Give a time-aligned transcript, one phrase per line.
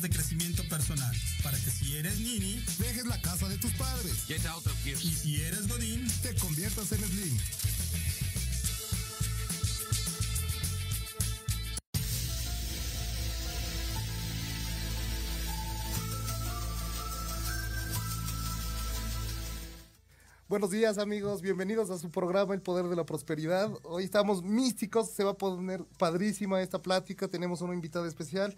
[0.00, 4.24] De crecimiento personal, para que si eres nini, dejes la casa de tus padres.
[4.26, 4.98] Get out of here.
[5.02, 7.38] Y si eres godín, te conviertas en slim.
[20.48, 23.70] Buenos días amigos, bienvenidos a su programa El Poder de la Prosperidad.
[23.84, 28.56] Hoy estamos místicos, se va a poner padrísima esta plática, tenemos una invitada especial.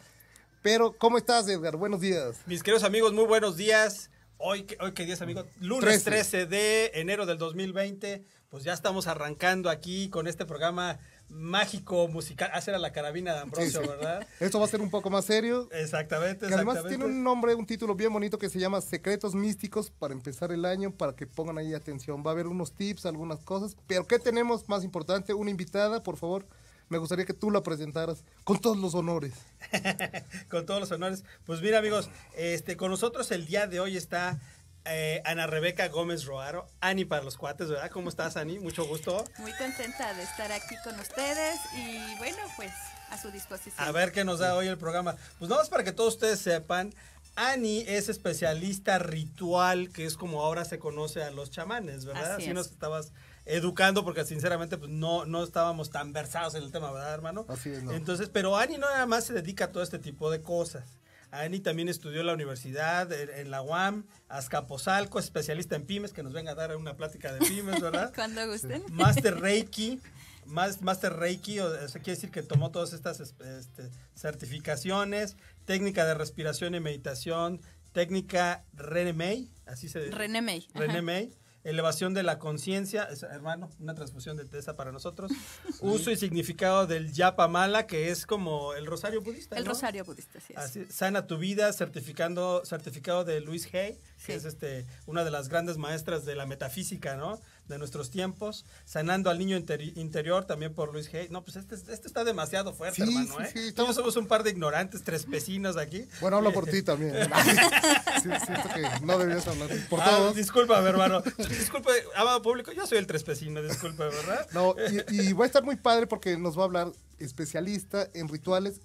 [0.62, 1.76] Pero, ¿cómo estás Edgar?
[1.76, 2.36] Buenos días.
[2.46, 4.10] Mis queridos amigos, muy buenos días.
[4.38, 5.44] Hoy, hoy ¿qué día es amigo?
[5.60, 6.10] Lunes 13.
[6.10, 8.24] 13 de enero del 2020.
[8.48, 12.48] Pues ya estamos arrancando aquí con este programa mágico musical.
[12.54, 13.88] Hacer a la carabina de Ambrosio, sí, sí.
[13.88, 14.24] ¿verdad?
[14.38, 15.68] Esto va a ser un poco más serio.
[15.72, 19.90] Exactamente, que Además tiene un nombre, un título bien bonito que se llama Secretos Místicos
[19.90, 22.22] para empezar el año, para que pongan ahí atención.
[22.24, 23.76] Va a haber unos tips, algunas cosas.
[23.88, 25.34] Pero ¿qué tenemos más importante?
[25.34, 26.46] Una invitada, por favor.
[26.92, 29.32] Me gustaría que tú la presentaras con todos los honores.
[30.50, 31.24] con todos los honores.
[31.46, 34.38] Pues mira, amigos, este, con nosotros el día de hoy está
[34.84, 37.90] eh, Ana Rebeca Gómez Roaro, Ani para los cuates, ¿verdad?
[37.90, 38.58] ¿Cómo estás, Ani?
[38.58, 39.24] Mucho gusto.
[39.38, 42.72] Muy contenta de estar aquí con ustedes y bueno, pues
[43.08, 43.88] a su disposición.
[43.88, 45.16] A ver qué nos da hoy el programa.
[45.38, 46.92] Pues nada más para que todos ustedes sepan,
[47.36, 52.32] Ani es especialista ritual, que es como ahora se conoce a los chamanes, ¿verdad?
[52.32, 52.54] Así, Así es.
[52.54, 53.12] nos estabas
[53.44, 57.46] educando porque sinceramente pues no, no estábamos tan versados en el tema, ¿verdad, hermano?
[57.48, 57.92] Así es, no.
[57.92, 60.84] Entonces, pero Ani no nada más se dedica a todo este tipo de cosas.
[61.32, 66.34] Ani también estudió en la universidad, en, la UAM, Azcapotzalco, especialista en pymes, que nos
[66.34, 68.12] venga a dar una plática de pymes, ¿verdad?
[68.14, 68.82] Cuando gusten.
[68.90, 69.98] Master Reiki,
[70.44, 76.12] más, Master Reiki, o eso quiere decir que tomó todas estas este, certificaciones, técnica de
[76.14, 80.14] respiración y meditación, técnica René May, así se dice.
[80.14, 80.68] René May.
[80.74, 81.34] René May.
[81.64, 85.30] Elevación de la conciencia, hermano, una transfusión de esa para nosotros.
[85.80, 89.56] Uso y significado del Yapa Mala, que es como el rosario budista.
[89.56, 89.70] El ¿no?
[89.70, 90.52] rosario budista, sí.
[90.54, 90.58] Es.
[90.58, 95.48] Así, sana tu vida, certificando, certificado de Luis Hay, que es este, una de las
[95.48, 97.40] grandes maestras de la metafísica, ¿no?
[97.68, 98.66] De nuestros tiempos.
[98.84, 101.28] Sanando al niño interi interior, también por Luis Hay.
[101.30, 103.50] No, pues este, este está demasiado fuerte, Sí, hermano, sí, ¿eh?
[103.52, 106.06] sí, yo estamos- somos un par de ignorantes, tres vecinos aquí.
[106.20, 107.14] Bueno, hablo por ti también.
[108.22, 110.36] Sí, siento que no deberías hablar por Ah, todos.
[110.36, 111.22] discúlpame, hermano.
[111.48, 114.46] Disculpe, amado público, yo soy el trespecino, disculpe, ¿verdad?
[114.52, 114.74] No,
[115.10, 118.80] y, y va a estar muy padre porque nos va a hablar especialista en rituales,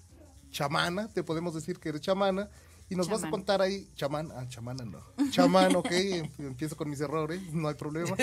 [0.50, 2.48] chamana, te podemos decir que eres chamana,
[2.90, 6.88] y nos vas a contar ahí, chamán, ah, chamana no, chamán, ok, em- empiezo con
[6.88, 8.16] mis errores, no hay problema.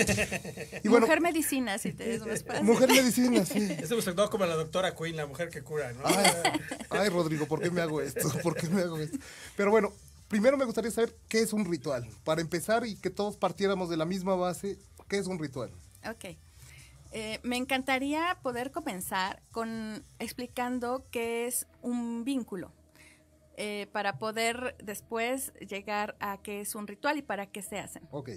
[0.84, 2.64] Y bueno, Mujer medicina, si te es más fácil.
[2.64, 3.60] mujer medicina, sí.
[3.60, 6.02] Este me no como la doctora Queen, la mujer que cura, ¿no?
[6.06, 6.26] Ay,
[6.90, 8.28] ay, Rodrigo, ¿por qué me hago esto?
[8.42, 9.18] ¿Por qué me hago esto?
[9.56, 9.94] Pero bueno,
[10.28, 12.08] primero me gustaría saber qué es un ritual.
[12.24, 14.78] Para empezar y que todos partiéramos de la misma base,
[15.08, 15.72] ¿qué es un ritual?
[16.10, 16.36] Ok.
[17.12, 22.72] Eh, me encantaría poder comenzar con explicando qué es un vínculo.
[23.58, 28.04] Eh, para poder después llegar a qué es un ritual y para qué se hacen.
[28.12, 28.30] Ok,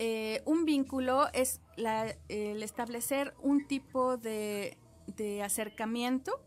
[0.00, 4.76] Eh, un vínculo es la- el establecer un tipo de,
[5.06, 6.40] de acercamiento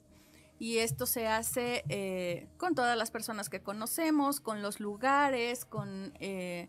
[0.60, 6.12] y esto se hace eh, con todas las personas que conocemos, con los lugares, con,
[6.20, 6.68] eh,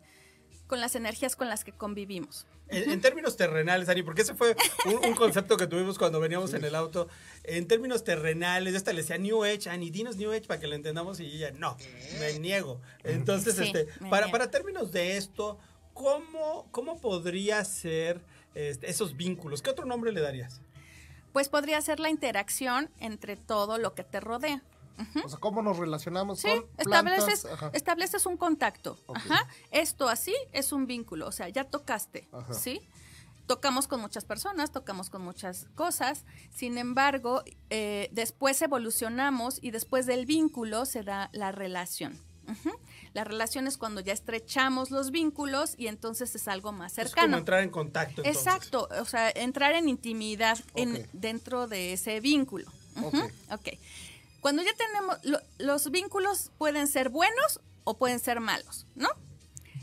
[0.69, 2.47] con las energías con las que convivimos.
[2.69, 4.55] En, en términos terrenales, Ani, porque ese fue
[4.87, 7.09] un, un concepto que tuvimos cuando veníamos en el auto.
[7.45, 10.67] En términos terrenales, yo hasta le decía New Age, Ani, dinos New Age para que
[10.67, 11.77] lo entendamos y ella, no,
[12.21, 12.81] me niego.
[13.05, 14.33] Entonces, Sí, este, para, niego.
[14.33, 15.59] para términos de esto,
[15.95, 18.21] ¿cómo, cómo podría ser
[18.55, 19.63] este, esos vínculos?
[19.63, 20.61] ¿Qué otro nombre le darías?
[21.33, 24.63] Pues podría ser la interacción entre todo lo que te rodea.
[25.25, 27.47] O sea, ¿cómo nos relacionamos Sí, con plantas?
[27.73, 28.99] estableces, un contacto.
[29.15, 29.47] Ajá.
[29.71, 32.53] Esto así es un vínculo, o sea, ya tocaste, Ajá.
[32.55, 32.81] ¿sí?
[33.47, 36.25] Tocamos con muchas personas, tocamos con muchas cosas,
[36.55, 42.19] sin embargo, eh, después evolucionamos y después del vínculo se da la relación.
[42.47, 42.71] Ujú.
[43.15, 47.09] La relación es cuando ya estrechamos los vínculos y entonces es algo más Es como
[47.09, 47.37] cercano.
[47.39, 48.23] entrar en contacto.
[48.23, 48.37] entonces.
[48.47, 52.71] Exacto, o sea, entrar en intimidad en, dentro de ese vínculo.
[52.97, 53.33] Ujú, Ok.
[53.53, 53.69] ok.
[54.49, 59.11] Cuando ya tenemos, lo- los vínculos pueden ser buenos o pueden ser malos, ¿no?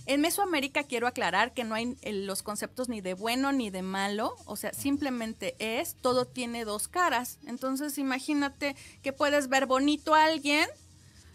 [0.08, 4.36] En Mesoamérica quiero aclarar que no hay los conceptos ni de bueno ni de malo,
[4.46, 7.38] o sea, simplemente es, todo tiene dos caras.
[7.46, 10.68] Entonces imagínate que puedes ver bonito a alguien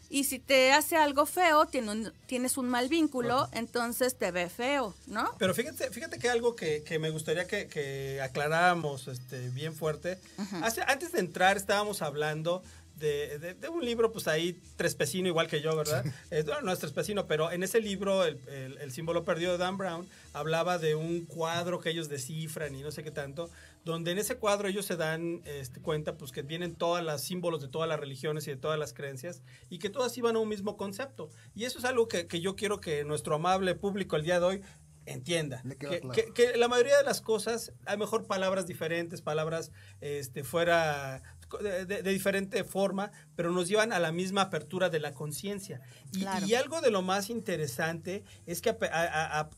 [0.08, 4.48] y si te hace algo feo, tiene un- tienes un mal vínculo, entonces te ve
[4.48, 5.30] feo, ¿no?
[5.38, 10.18] Pero fíjate, fíjate que algo que, que me gustaría que, que aclaráramos este, bien fuerte.
[10.64, 12.64] Hace- antes de entrar estábamos hablando
[13.00, 16.04] de, de- de un libro, pues ahí trespecino, igual que yo, ¿verdad?
[16.30, 19.58] Eh, bueno, no es trespecino, pero en ese libro, el, el- el símbolo perdido de
[19.58, 23.50] Dan Brown, hablaba de un cuadro que ellos descifran y no sé qué tanto,
[23.84, 27.60] donde en ese cuadro ellos se dan este, cuenta pues que vienen todos los símbolos
[27.62, 30.48] de todas las religiones y de todas las creencias y que todas iban a un
[30.48, 31.30] mismo concepto.
[31.56, 34.46] Y eso es algo que, que yo quiero que nuestro amable público el día de
[34.46, 34.60] hoy
[35.06, 35.62] entienda.
[35.78, 36.10] Que, claro.
[36.10, 41.22] que- que la mayoría de las cosas, hay mejor palabras diferentes, palabras este, fuera
[41.62, 45.80] de, de- de diferente forma, pero nos llevan a la misma apertura de la conciencia.
[46.12, 46.46] Y, Claro.
[46.46, 48.70] y algo de lo más interesante es que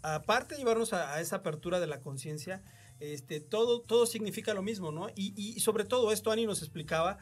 [0.02, 2.62] aparte de llevarnos a, a esa apertura de la conciencia,
[3.00, 5.08] este, todo, todo significa lo mismo, ¿no?
[5.14, 7.18] Y, y sobre todo esto, Ani nos explicaba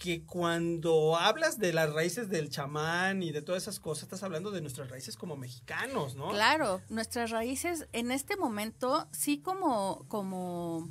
[0.00, 4.50] que cuando hablas de las raíces del chamán y de todas esas cosas, estás hablando
[4.50, 6.30] de nuestras raíces como mexicanos, ¿no?
[6.30, 10.88] Claro, nuestras raíces en este momento sí como como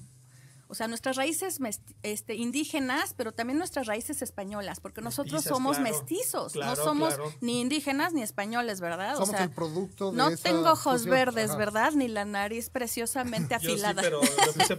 [0.73, 1.59] o sea, nuestras raíces
[2.01, 5.93] este, indígenas, pero también nuestras raíces españolas, porque nosotros Mestizas, somos claro.
[5.93, 7.31] mestizos, Claro, no somos claro.
[7.41, 9.13] ni indígenas ni españoles, ¿verdad?
[9.13, 11.11] Somos o sea, el producto de no esa tengo ojos fusión.
[11.11, 11.57] verdes, Ajá.
[11.59, 11.91] ¿verdad?
[11.91, 14.01] Ni la nariz preciosamente Yo sí, afilada.
[14.01, 14.21] pero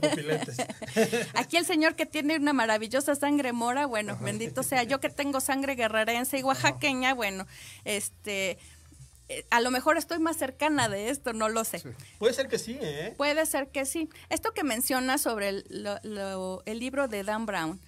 [0.00, 0.56] pupilentes.
[1.34, 4.82] Aquí el señor que tiene una maravillosa sangre mora, bueno, bendito sea.
[4.82, 7.46] Yo que tengo sangre guerrerense y oaxaqueña, bueno,
[7.84, 8.58] este,
[9.50, 11.78] a lo mejor estoy más cercana de esto, no lo sé.
[11.78, 11.88] Sí.
[12.18, 13.14] Puede ser que sí, ¿eh?
[13.16, 14.08] Puede ser que sí.
[14.28, 17.80] Esto que menciona sobre el, lo- lo- el libro de Dan Brown,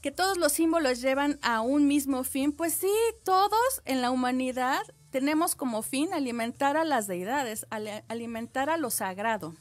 [0.00, 2.90] que todos los símbolos llevan a un mismo fin, pues sí,
[3.24, 4.80] todos en la humanidad
[5.10, 7.66] tenemos como fin alimentar a las deidades,
[8.08, 9.54] alimentar a lo sagrado.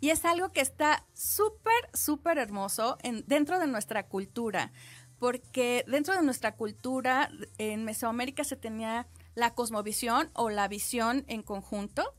[0.00, 4.72] Y es algo que está súper, súper hermoso en, dentro de nuestra cultura,
[5.18, 9.06] porque dentro de nuestra cultura en Mesoamérica se tenía
[9.36, 12.14] la cosmovisión o la visión en conjunto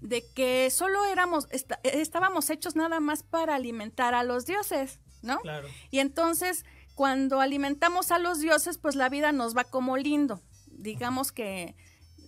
[0.00, 1.46] de que solo éramos,
[1.82, 5.38] estábamos hechos nada más para alimentar a los dioses, ¿no?
[5.40, 5.68] Claro.
[5.90, 6.64] Y entonces,
[6.94, 10.42] cuando alimentamos a los dioses, pues la vida nos va como lindo.
[10.66, 11.74] Digamos que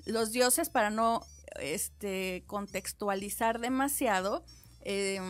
[0.06, 1.26] los dioses, para no
[1.60, 4.44] este, contextualizar demasiado,
[4.82, 5.20] eh,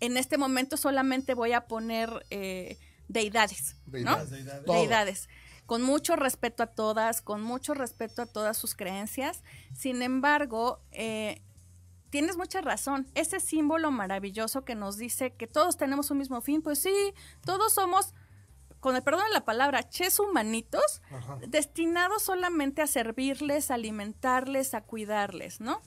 [0.00, 2.78] en este momento solamente voy a poner eh,
[3.08, 4.24] deidades, ¿no?
[4.24, 4.66] Deidades.
[4.66, 5.28] Deidades.
[5.66, 9.42] Con mucho respeto a todas, con mucho respeto a todas sus creencias.
[9.74, 11.42] Sin embargo, eh,
[12.10, 13.06] tienes mucha razón.
[13.14, 17.12] Ese símbolo maravilloso que nos dice que todos tenemos un mismo fin, pues sí,
[17.44, 18.14] todos somos,
[18.80, 21.38] con el perdón de la palabra, ches humanitos, Ajá.
[21.48, 25.82] destinados solamente a servirles, a alimentarles, a cuidarles, ¿no?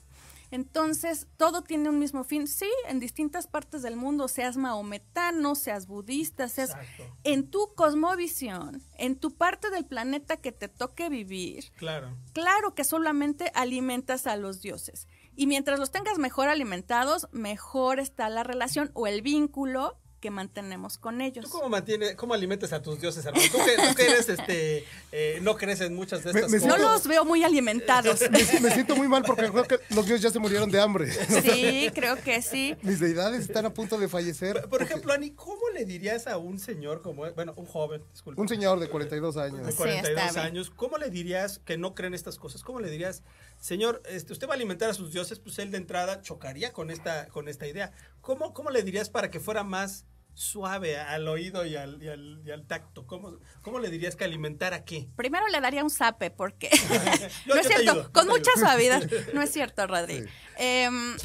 [0.50, 2.46] Entonces, todo tiene un mismo fin.
[2.46, 7.16] Sí, en distintas partes del mundo, seas maometano, seas budista, seas Exacto.
[7.24, 12.16] en tu cosmovisión, en tu parte del planeta que te toque vivir, Claro.
[12.32, 15.06] claro que solamente alimentas a los dioses.
[15.36, 20.98] Y mientras los tengas mejor alimentados, mejor está la relación o el vínculo que mantenemos
[20.98, 21.44] con ellos.
[21.46, 23.44] ¿Tú cómo mantienes, cómo alimentas a tus dioses, hermano?
[23.50, 26.74] Tú que, tú que eres, este, eh, no crees en muchas de estas me No
[26.74, 26.80] cosas.
[26.80, 28.20] los veo muy alimentados.
[28.30, 31.10] Me, me siento muy mal porque creo que los dioses ya se murieron de hambre.
[31.42, 32.76] Sí, creo que sí.
[32.82, 34.52] Mis deidades están a punto de fallecer.
[34.54, 38.02] Por- Por porque ejemplo, Ani, ¿cómo le dirías a un señor como, bueno, un joven,
[38.12, 39.66] disculpa, Un señor de 42 de años.
[39.70, 40.46] Sí, 42 está bien.
[40.52, 42.62] años, ¿cómo le dirías que no creen estas cosas?
[42.62, 43.22] ¿Cómo le dirías,
[43.58, 46.90] señor, este, usted va a alimentar a sus dioses, pues él de entrada chocaría con
[46.90, 47.92] esta, con esta idea?
[48.20, 52.42] ¿Cómo, ¿Cómo le dirías para que fuera más suave al oído y al, y al,
[52.44, 53.06] y al tacto?
[53.06, 55.08] ¿Cómo, ¿Cómo le dirías que alimentara qué?
[55.16, 56.70] Primero le daría un zape porque
[57.46, 58.66] no es cierto, ayudo, con mucha ayudo.
[58.66, 59.10] suavidad.
[59.34, 60.22] No es cierto, Rodri.
[60.22, 60.28] Sí.
[60.58, 61.16] Em,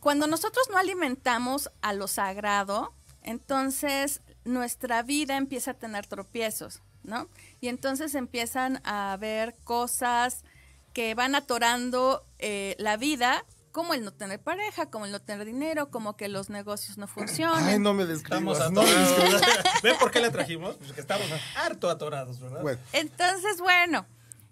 [0.00, 7.28] cuando nosotros no alimentamos a lo sagrado, entonces nuestra vida empieza a tener tropiezos, ¿no?
[7.60, 10.44] Y entonces empiezan a haber cosas
[10.92, 13.44] que van atorando eh, la vida
[13.76, 17.06] como el no tener pareja, como el no tener dinero, como que los negocios no
[17.06, 17.62] funcionan.
[17.62, 18.72] Ay, no me Estamos describas.
[18.72, 19.42] me atorados.
[19.82, 20.76] ¿Ven por qué la trajimos?
[20.76, 22.62] Pues que estamos harto atorados, ¿verdad?
[22.62, 24.06] Bueno, Entonces, bueno,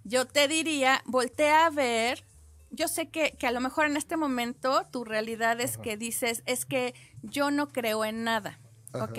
[0.04, 2.22] yo te diría, voltea a ver.
[2.70, 6.42] Yo sé que, que a lo mejor en este momento tu realidad es que dices,
[6.44, 8.60] es que yo no creo en nada.
[8.92, 9.04] Ajá.
[9.04, 9.18] Ok.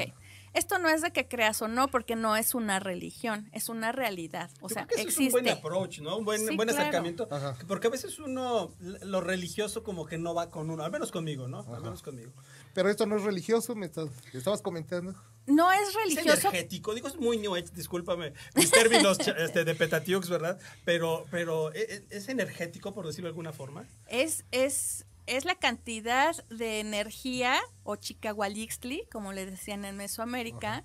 [0.55, 3.91] Esto no es de que creas o no, porque no es una religión, es una
[3.91, 4.49] realidad.
[4.61, 5.27] O Yo sea, creo que eso existe.
[5.27, 6.17] es un buen approach, ¿no?
[6.17, 7.27] Un buen, Sí, buen acercamiento.
[7.67, 11.47] Porque a veces uno, lo religioso como que no va con uno, al menos conmigo,
[11.47, 11.59] ¿no?
[11.73, 12.31] Al menos conmigo.
[12.73, 15.13] pero esto no es religioso, me estás, estabas comentando.
[15.45, 16.47] No es Es religioso.
[16.49, 20.57] energético, digo, es muy new age, discúlpame, mis términos este, de Petatiux, ¿verdad?
[20.85, 23.85] Pero, pero ¿e- e- es, energético, por decirlo de alguna forma.
[24.07, 30.83] es, es, es la cantidad de energía, o chicahualixtli, como le decían en Mesoamérica,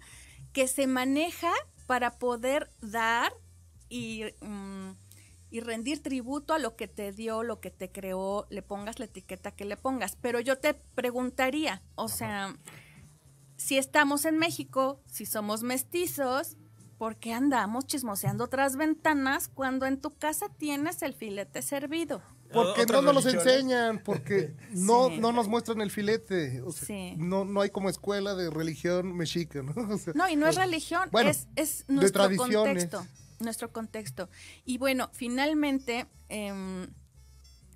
[0.52, 1.52] que se maneja
[1.86, 3.32] para poder dar
[3.88, 4.92] y, mm,
[5.50, 9.06] y rendir tributo a lo que te dio, lo que te creó, le pongas la
[9.06, 10.16] etiqueta que le pongas.
[10.16, 12.56] Pero yo te preguntaría, o sea,
[13.56, 16.56] si estamos en México, si somos mestizos,
[16.98, 22.22] ¿por qué andamos chismoseando otras ventanas cuando en tu casa tienes el filete servido?
[22.52, 25.18] Porque no nos los enseñan, porque no, Sí.
[25.18, 26.60] no nos muestran el filete.
[26.62, 27.14] O sea, Sí.
[27.16, 29.72] no, no hay como escuela de religión mexica, ¿no?
[29.94, 33.06] O sea, No, y no es religión, bueno, es, es nuestro contexto.
[33.38, 34.28] Nuestro contexto.
[34.64, 36.88] Y bueno, finalmente, em,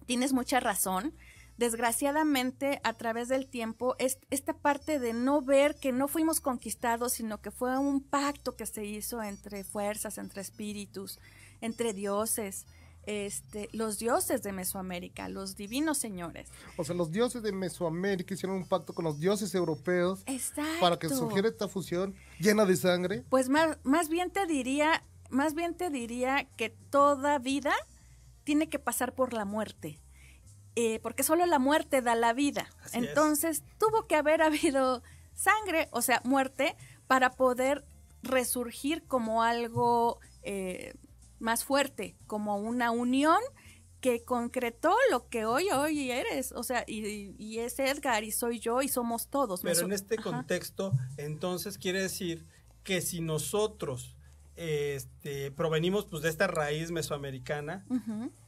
[0.06, 1.14] tienes mucha razón.
[1.56, 7.12] Desgraciadamente, a través del tiempo, es, esta parte de no ver que no fuimos conquistados,
[7.14, 11.18] sino que fue un pacto que se hizo entre fuerzas, entre espíritus,
[11.60, 12.66] entre dioses,
[13.06, 16.48] este, los dioses de Mesoamérica, los divinos señores.
[16.76, 20.80] O sea, los dioses de Mesoamérica hicieron un pacto con los dioses europeos Exacto.
[20.80, 23.24] para que surgiera esta fusión llena de sangre.
[23.28, 27.74] Pues más, más bien te diría, más bien te diría que toda vida
[28.44, 29.98] tiene que pasar por la muerte.
[30.76, 32.68] Eh, porque solo la muerte da la vida.
[32.82, 33.04] Así es.
[33.04, 35.02] Entonces, tuvo que haber habido
[35.34, 37.84] sangre, o sea, muerte, para poder
[38.22, 40.94] resurgir como algo eh,
[41.38, 43.38] más fuerte, como una unión
[44.00, 46.52] que concretó lo que hoy, hoy eres.
[46.52, 49.62] O sea, y, y es Edgar, y soy yo, y somos todos.
[49.62, 50.24] Pero en este Ajá.
[50.24, 52.44] contexto, entonces quiere decir
[52.82, 54.14] que si nosotros
[54.56, 57.84] este, provenimos pues, de esta raíz mesoamericana,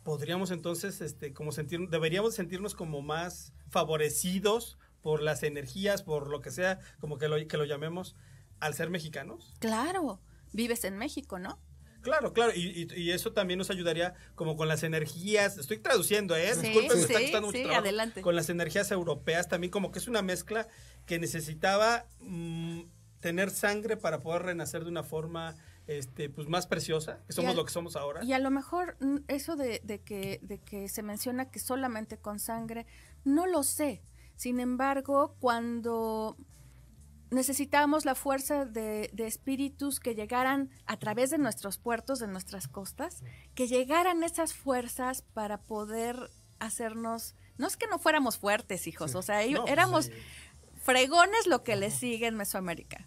[0.05, 6.41] podríamos entonces, este, como sentir, deberíamos sentirnos como más favorecidos por las energías, por lo
[6.41, 8.15] que sea, como que lo, que lo llamemos,
[8.61, 9.55] al ser mexicanos.
[9.59, 10.21] Claro,
[10.53, 11.59] vives en México, ¿no?
[12.07, 12.61] Claro, claro, y,
[12.95, 16.55] y- y eso también nos ayudaría como con las energías, estoy traduciendo, ¿eh?
[16.55, 17.83] Sí, Disculpen, me está costando mucho sí, trabajo.
[17.83, 18.23] adelante.
[18.23, 20.69] Con las energías europeas también como que es una mezcla
[21.05, 22.83] que necesitaba mm,
[23.21, 25.57] tener sangre para poder renacer de una forma
[25.89, 28.23] este, pues más preciosa, que somos al- lo que somos ahora.
[28.25, 32.19] Y a lo mejor mm, eso de, de que, de que se menciona que solamente
[32.19, 32.87] con sangre,
[33.25, 34.01] no lo sé.
[34.37, 36.37] Sin embargo, cuando
[37.31, 42.69] necesitábamos la fuerza de, de espíritus que llegaran a través de nuestros puertos, de nuestras
[42.69, 43.23] costas,
[43.55, 49.23] que llegaran esas fuerzas para poder hacernos, no es que no fuéramos fuertes, hijos, o
[49.23, 50.13] sea, No, pues, éramos sí.
[50.83, 53.07] fregones lo que le sigue en Mesoamérica.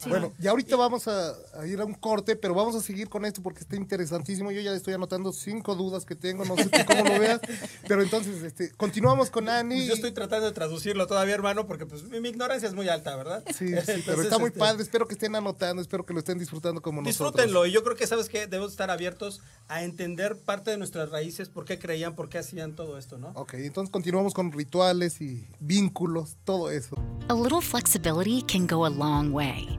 [0.00, 0.08] Sí.
[0.08, 3.26] Bueno, ya ahorita vamos a, a ir a un corte, pero vamos a seguir con
[3.26, 4.50] esto porque está interesantísimo.
[4.50, 7.38] Yo ya estoy anotando cinco dudas que tengo, no sé tú cómo lo veas.
[7.86, 9.74] Pero entonces, este, continuamos con Ani.
[9.76, 12.88] Pues yo estoy tratando de traducirlo todavía, hermano, porque pues mi, mi ignorancia es muy
[12.88, 13.44] alta, ¿verdad?
[13.48, 14.82] Sí, sí, Entonces, pero está muy este, padre.
[14.82, 17.32] Espero que estén anotando, espero que lo estén disfrutando como nosotros.
[17.32, 21.10] Disfrútenlo y yo creo que sabes que debemos estar abiertos a entender parte de nuestras
[21.10, 23.32] raíces, por qué creían, por qué hacían todo esto, ¿no?
[23.34, 26.96] Ok, entonces continuamos con rituales y vínculos, todo eso.
[27.28, 29.78] A little flexibility can go a long way.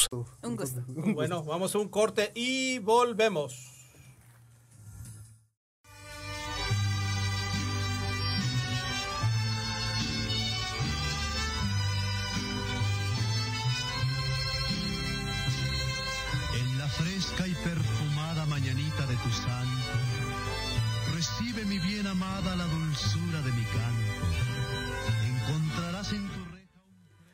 [0.41, 0.83] Un gusto.
[0.87, 3.67] Bueno, vamos a un corte y volvemos.
[16.53, 19.91] En la fresca y perfumada mañanita de tu santo,
[21.13, 24.11] recibe mi bien amada la dulzura de mi canto.
[25.27, 26.40] Encontrarás en tu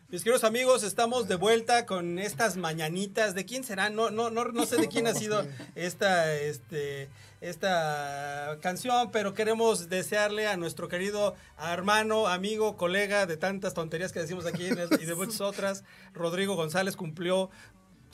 [0.10, 3.36] mis queridos amigos, estamos de vuelta con estas mañanitas.
[3.36, 3.90] ¿De quién será?
[3.90, 5.46] No, no, no, no sé de quién ha sido
[5.76, 7.10] esta, este,
[7.42, 14.22] esta canción, pero queremos desearle a nuestro querido hermano, amigo, colega de tantas tonterías que
[14.22, 15.84] decimos aquí y de muchas otras,
[16.14, 17.50] Rodrigo González cumplió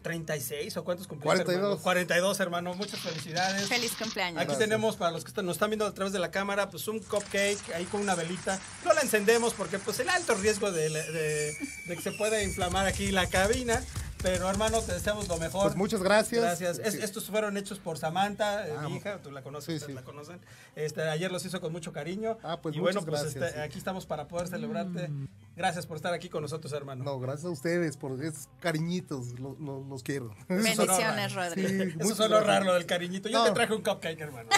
[0.03, 1.25] 36 o cuántos cumplió?
[1.31, 1.55] 42.
[1.63, 1.81] hermano?
[1.81, 2.73] 42, hermano.
[2.75, 3.67] Muchas felicidades.
[3.67, 4.41] Feliz cumpleaños.
[4.43, 6.99] Aquí tenemos para los que nos están viendo a través de la cámara, pues un
[6.99, 8.59] cupcake ahí con una velita.
[8.85, 11.53] No la encendemos porque pues el alto riesgo de, de-
[11.87, 13.83] de que se pueda inflamar aquí la cabina.
[14.23, 15.63] Pero hermano, te deseamos lo mejor.
[15.63, 16.41] Pues muchas gracias.
[16.41, 16.79] Gracias.
[16.79, 16.99] Es- Sí.
[17.03, 20.39] estos fueron hechos por Samantha, eh, Ah, mi hija, tú la conoces, sí, la conocen.
[20.75, 22.37] Este, ayer los hizo con mucho cariño.
[22.41, 23.65] Ah, pues y bueno, muchas pues gracias, este, sí.
[23.67, 25.09] aquí estamos para poder celebrarte.
[25.55, 27.03] Gracias por estar aquí con nosotros, hermano.
[27.03, 30.33] No, gracias a ustedes por esos cariñitos, lo- lo- los quiero.
[30.47, 31.33] Bendiciones.
[31.33, 31.67] Rodrigo.
[31.69, 33.27] Sí, Eso sonó raro lo del cariñito.
[33.29, 33.45] Yo No.
[33.45, 34.49] te traje un cupcake, hermano.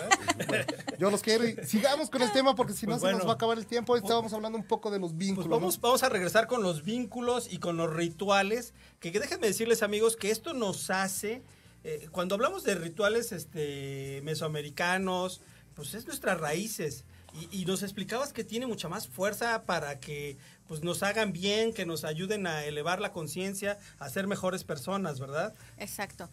[0.50, 0.66] ¿eh?
[1.00, 3.32] Yo los quiero y sigamos con el tema porque si no Pues se nos va
[3.32, 3.94] a acabar el tiempo.
[3.94, 5.48] Hoy estábamos hablando un poco de los vínculos.
[5.48, 5.82] Pues vamos, ¿no?
[5.82, 10.18] vamos a regresar con los vínculos y con los rituales, que, que déjenme decirles amigos
[10.18, 11.42] que esto nos hace,
[11.86, 15.40] eh, cuando hablamos de rituales este, mesoamericanos,
[15.76, 17.06] pues es nuestras raíces.
[17.34, 21.74] Y, y nos explicabas que tiene mucha más fuerza para que pues, nos hagan bien,
[21.74, 25.54] que nos ayuden a elevar la conciencia, a ser mejores personas, ¿verdad?
[25.78, 26.30] Exacto.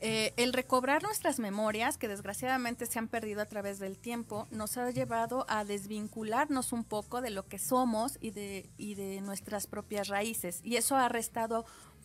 [0.00, 4.76] Eh, el recobrar nuestras memorias, que desgraciadamente se han perdido a través del tiempo, nos
[4.76, 9.66] ha llevado a desvincularnos un poco de lo que somos y de, y de nuestras
[9.66, 10.60] propias raíces.
[10.62, 11.64] Y eso ha restado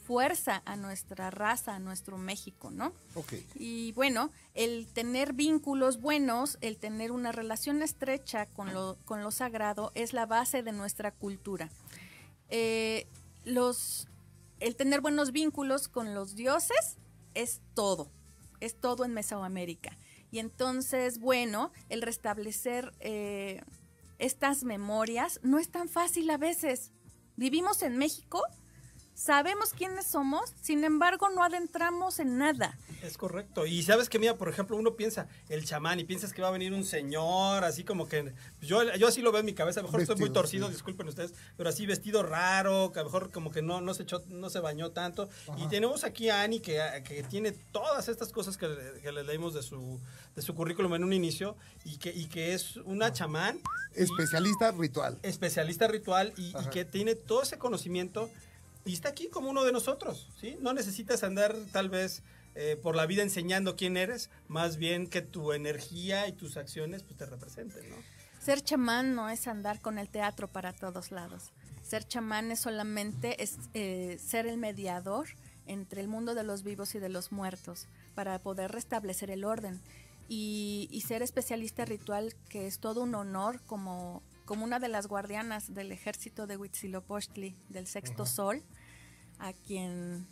[0.10, 2.94] fuerza a nuestra raza, a nuestro México, ¿no?
[3.13, 3.34] Ok.
[3.54, 9.30] Y bueno, el tener vínculos buenos, el tener una relación estrecha con lo, con lo
[9.30, 11.70] sagrado es la base de nuestra cultura.
[12.50, 13.06] Eh,
[13.46, 14.08] los,
[14.60, 16.98] el tener buenos vínculos con los dioses
[17.36, 18.10] es todo,
[18.62, 19.96] es todo en Mesoamérica.
[20.32, 23.62] Y entonces, bueno, el restablecer eh,
[24.18, 26.94] estas memorias no es tan fácil a veces.
[27.36, 28.42] Vivimos en México,
[29.20, 32.78] sabemos quiénes somos, sin embargo no adentramos en nada.
[33.04, 33.65] Es correcto.
[33.65, 36.52] Y sabes que, mira, por ejemplo, uno piensa el chamán y piensas que va a
[36.52, 38.34] venir un señor, así como que.
[38.62, 39.82] Yo, yo así lo veo en mi cabeza.
[39.82, 40.74] A lo mejor estoy muy torcido, sí.
[40.74, 44.04] disculpen ustedes, pero así vestido raro, que a lo mejor como que no, no, se,
[44.04, 45.30] echó, no se bañó tanto.
[45.58, 48.67] Y tenemos aquí a Ani que, que tiene todas estas cosas que,
[49.02, 50.00] que le leímos de su,
[50.36, 53.60] de su currículum en un inicio y que, y que es una chamán.
[53.96, 55.20] y- Especialista ritual.
[55.24, 58.30] especialista ritual y, que tiene todo ese conocimiento
[58.86, 60.58] y está aquí como uno de nosotros, ¿sí?
[60.62, 62.24] No necesitas andar tal vez
[62.56, 67.04] eh, por la vida enseñando quién eres, más bien que tu energía y tus acciones
[67.04, 67.96] pues te representen, ¿no?
[68.39, 71.52] Ser chamán no es andar con el teatro para todos lados.
[71.84, 73.36] Ser chamán es solamente
[73.74, 75.28] eh, ser el mediador
[75.65, 79.82] entre el mundo de los vivos y de los muertos para poder restablecer el orden.
[80.32, 85.76] Y ser especialista ritual, que es todo un honor como, como una de las guardianas
[85.76, 88.64] del ejército de Huitzilopochtli, del sexto sol,
[89.38, 90.26] a quien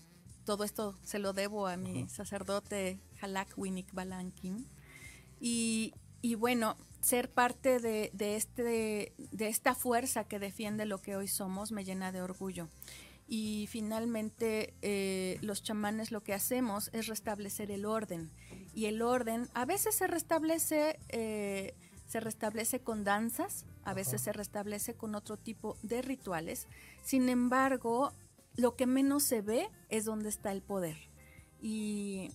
[0.44, 4.66] todo esto se lo debo a mi sacerdote Halak Winik Balankin.
[5.40, 11.16] Y, y bueno, ser parte de, de este, de esta fuerza que defiende lo que
[11.16, 12.70] hoy somos me llena de orgullo.
[13.28, 18.32] Y finalmente, eh, los chamanes lo que hacemos es restablecer el orden.
[18.74, 21.76] Y el orden a veces se restablece, eh,
[22.08, 26.68] se restablece con danzas, a veces se restablece con otro tipo de rituales.
[27.04, 28.12] Sin embargo,
[28.56, 30.98] lo que menos se ve es donde está el poder.
[31.62, 32.30] Y,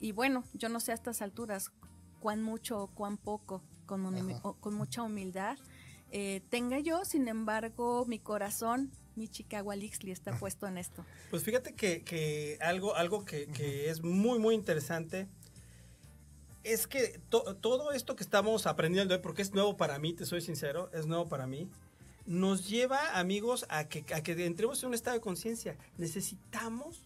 [0.00, 1.70] y bueno, yo no sé a estas alturas
[2.20, 5.58] cuán mucho o cuán poco, con, humi- o- con mucha humildad,
[6.10, 11.04] eh, tenga yo, sin embargo, mi corazón, mi Chicagualixli está puesto en esto.
[11.30, 15.28] Pues fíjate que, que algo, algo que, que es muy, muy interesante
[16.72, 20.26] es que to- todo esto que estamos aprendiendo hoy, porque es nuevo para mí, te
[20.26, 21.68] soy sincero, es nuevo para mí,
[22.26, 25.76] nos lleva, amigos, a que, a que entremos en un estado de conciencia.
[25.96, 27.02] Necesitamos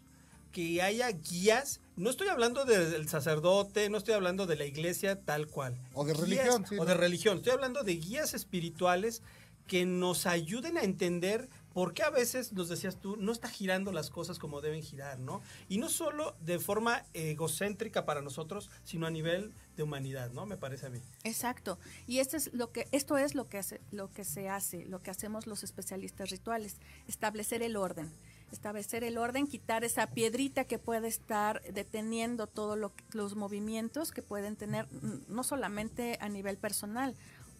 [0.53, 1.81] que haya guías.
[1.97, 5.77] No estoy hablando del sacerdote, no estoy hablando de la iglesia tal cual.
[5.95, 6.85] O de Guías- religión, sí, O ¿no?
[6.87, 7.37] de religión.
[7.37, 9.23] Estoy hablando de guías espirituales
[9.67, 13.93] que nos ayuden a entender por qué a veces, nos decías tú, no está girando
[13.93, 15.41] las cosas como deben girar, ¿no?
[15.69, 20.47] Y no solo de forma egocéntrica para nosotros, sino a nivel de humanidad, ¿no?
[20.47, 21.01] Me parece a mí.
[21.25, 21.79] Exacto.
[22.07, 25.03] Y esto es lo que esto es lo que hace, lo que se hace, lo
[25.03, 28.11] que hacemos los especialistas rituales, establecer el orden.
[28.53, 32.77] Establecer el orden, quitar esa piedrita que puede estar deteniendo todos
[33.13, 34.89] los movimientos que pueden tener,
[35.29, 37.15] no solamente a nivel personal.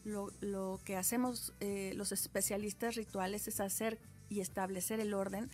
[0.05, 5.51] Lo, lo que hacemos eh, los especialistas rituales es hacer y establecer el orden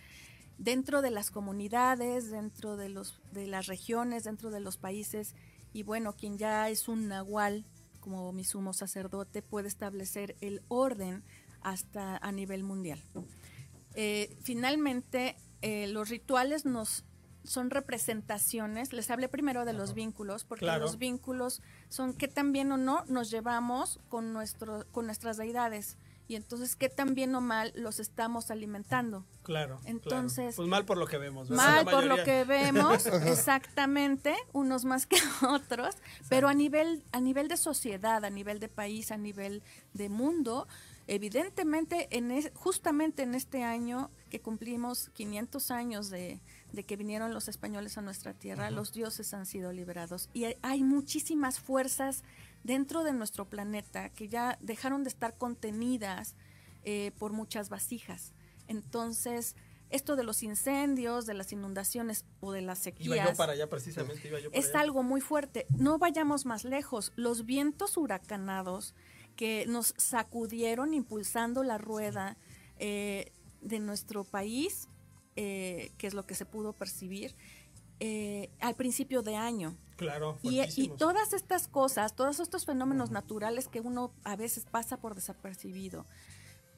[0.57, 5.35] dentro de las comunidades, dentro de, los, de las regiones, dentro de los países.
[5.73, 7.65] Y bueno, quien ya es un nahual,
[7.99, 11.23] como mi sumo sacerdote, puede establecer el orden
[11.61, 13.03] hasta a nivel mundial.
[13.93, 17.03] Eh, finalmente, eh, los rituales nos
[17.47, 18.93] son representaciones.
[18.93, 23.03] Les hablé primero de los vínculos, porque los vínculos son qué tan bien o no
[23.07, 27.99] nos llevamos con, nuestro, con nuestras deidades y entonces qué tan bien o mal los
[27.99, 29.25] estamos alimentando.
[29.43, 29.79] Claro.
[29.85, 31.49] Entonces, pues mal por lo que vemos.
[31.49, 35.95] Mal por lo que vemos, exactamente, unos más que otros,
[36.27, 40.67] pero a nivel a nivel de sociedad, a nivel de país, a nivel de mundo,
[41.07, 46.41] evidentemente en justamente en este año que cumplimos 500 años de,
[46.85, 51.59] que vinieron los españoles a nuestra tierra, los dioses han sido liberados y hay muchísimas
[51.59, 52.23] fuerzas
[52.63, 56.35] dentro de nuestro planeta que ya dejaron de estar contenidas
[56.83, 58.33] eh, por muchas vasijas.
[58.67, 59.55] Entonces,
[59.89, 63.15] esto de los incendios, de las inundaciones o de las sequías.
[63.17, 64.31] Iba yo para allá precisamente.
[64.51, 65.65] es algo muy fuerte.
[65.77, 67.13] No vayamos más lejos.
[67.15, 68.93] Los vientos huracanados
[69.35, 72.37] que nos sacudieron impulsando la rueda
[72.79, 74.89] eh, de nuestro país,
[75.37, 77.33] eh, que es lo que se pudo percibir,
[78.59, 79.75] al principio de año.
[79.95, 80.37] Claro.
[80.43, 85.15] Y, y, todas estas cosas, todos estos fenómenos naturales que uno a veces pasa por
[85.15, 86.05] desapercibido,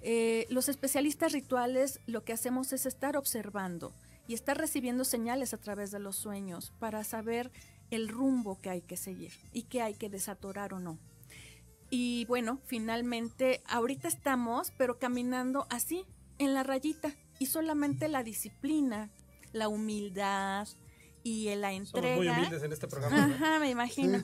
[0.02, 3.94] eh, los especialistas rituales lo que hacemos es estar observando
[4.28, 7.52] y estar recibiendo señales a través de los sueños para saber
[7.92, 10.98] el rumbo que hay que seguir y que hay que desatorar o no.
[11.90, 16.06] Y bueno, finalmente, ahorita estamos, pero caminando así,
[16.38, 19.10] en la rayita, y solamente la disciplina,
[19.54, 20.68] la humildad,
[21.24, 22.16] y la entrega.
[22.16, 23.26] Somos muy humildes en este programa.
[23.26, 24.24] Ajá, me imagino.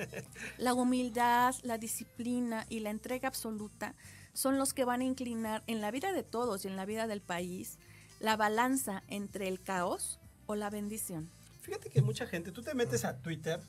[0.58, 3.94] la humildad, la disciplina y la entrega absoluta
[4.32, 7.06] son los que van a inclinar en la vida de todos y en la vida
[7.06, 7.78] del país
[8.20, 11.30] la balanza entre el caos o la bendición.
[11.62, 13.60] Fíjate que mucha gente, tú te metes a Twitter,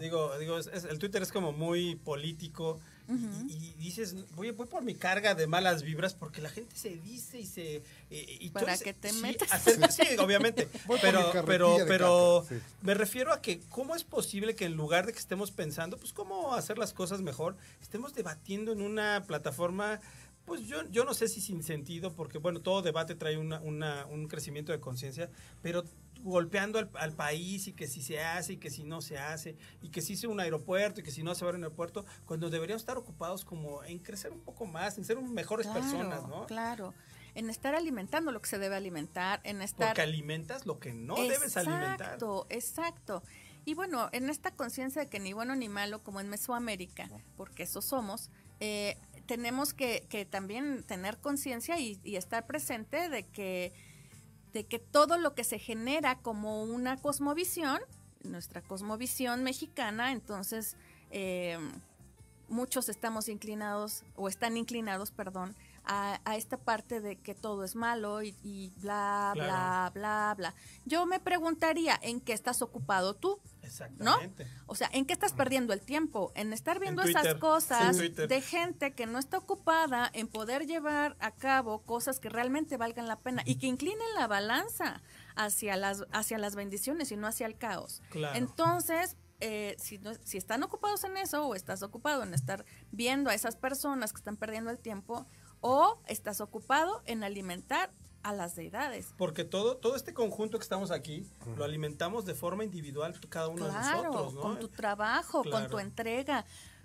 [0.00, 5.34] digo, digo, el Twitter es como muy político, y, dices, voy, voy por mi carga
[5.34, 7.82] de malas vibras porque la gente se dice y se...
[8.10, 9.50] Y, Para que te metas.
[9.90, 10.68] sí, obviamente.
[11.02, 12.46] pero pero, pero
[12.82, 16.12] me refiero a que cómo es posible que en lugar de que estemos pensando, pues
[16.12, 20.00] cómo hacer las cosas mejor, estemos debatiendo en una plataforma
[20.44, 24.06] pues yo, yo no sé si sin sentido, porque bueno, todo debate trae una, una,
[24.06, 25.30] un crecimiento de conciencia,
[25.62, 25.84] pero
[26.24, 29.90] golpeando al, país y que si se hace y que si no se hace y
[29.90, 32.48] que si se un aeropuerto y que si no se va a un aeropuerto, cuando
[32.48, 36.46] deberíamos estar ocupados como en crecer un poco más, en ser mejores personas, ¿no?
[36.46, 36.94] Claro,
[37.34, 39.88] en estar alimentando lo que se debe alimentar, en estar...
[39.88, 42.00] Porque alimentas lo que no debes alimentar.
[42.00, 43.22] Exacto, exacto.
[43.66, 47.64] Y bueno, en esta conciencia de que ni bueno ni malo, como en Mesoamérica, porque
[47.64, 48.30] eso somos,
[48.60, 53.72] eh, tenemos que, que, también tener conciencia y, y estar presente de que
[54.54, 57.80] de que todo lo que se genera como una cosmovisión,
[58.22, 60.76] nuestra cosmovisión mexicana, entonces
[61.10, 61.58] eh,
[62.48, 68.22] muchos estamos inclinados o están inclinados, perdón, a, esta parte de que todo es malo
[68.22, 70.54] y, bla, bla, bla, bla.
[70.86, 73.40] Yo me preguntaría, ¿en qué estás ocupado tú?
[73.64, 74.44] Exactamente.
[74.44, 74.50] ¿No?
[74.66, 76.32] O sea, ¿en qué estás perdiendo el tiempo?
[76.34, 81.32] En estar viendo esas cosas de gente que no está ocupada en poder llevar a
[81.32, 85.02] cabo cosas que realmente valgan la pena y que inclinen la balanza
[85.36, 88.02] hacia las, hacia las bendiciones y no hacia el caos.
[88.34, 93.34] Entonces, eh, si, si están ocupados en eso o estás ocupado en estar viendo a
[93.34, 95.26] esas personas que están perdiendo el tiempo,
[95.66, 97.90] o estás ocupado en alimentar
[98.24, 99.14] a las deidades.
[99.16, 103.66] Porque todo, todo este conjunto que estamos aquí lo alimentamos de forma individual cada uno
[103.66, 104.40] de nosotros, ¿no?
[104.40, 106.44] Con tu trabajo, con tu entrega,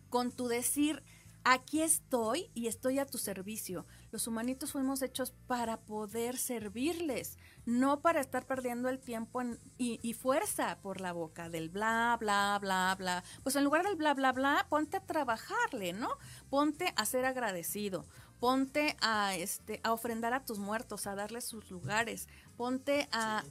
[0.10, 1.02] con tu decir,
[1.44, 3.86] aquí estoy y estoy a tu servicio.
[4.12, 9.42] Los humanitos fuimos hechos para poder servirles, no para estar perdiendo el tiempo
[9.78, 13.24] y, y, fuerza por la boca del bla, bla, bla, bla.
[13.44, 16.10] Pues en lugar del bla, bla, bla, ponte a trabajarle, ¿no?
[16.50, 18.06] Ponte a ser agradecido
[18.40, 23.44] ponte a este a ofrendar a tus muertos, a darles sus lugares, ponte a,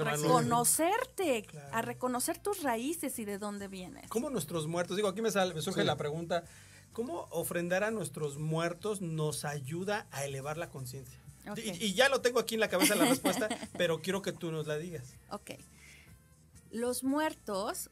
[0.00, 4.08] reconocerte, a reconocer tus raíces y de dónde vienes.
[4.08, 4.96] ¿Cómo nuestros muertos?
[4.96, 6.44] Digo, aquí me, sale, me surge la pregunta,
[6.92, 11.20] ¿cómo ofrendar a nuestros muertos nos ayuda a elevar la conciencia?
[11.56, 14.66] Y, ya lo tengo aquí en la cabeza la respuesta, pero quiero que tú nos
[14.66, 15.14] la digas.
[15.30, 15.52] Ok.
[16.72, 17.90] Los muertos,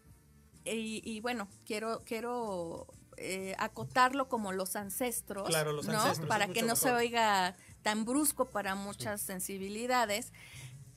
[0.64, 5.48] y, y bueno, quiero, quiero eh, acotarlo como los ancestros,
[6.28, 10.32] para que no se oiga tan brusco para muchas sensibilidades.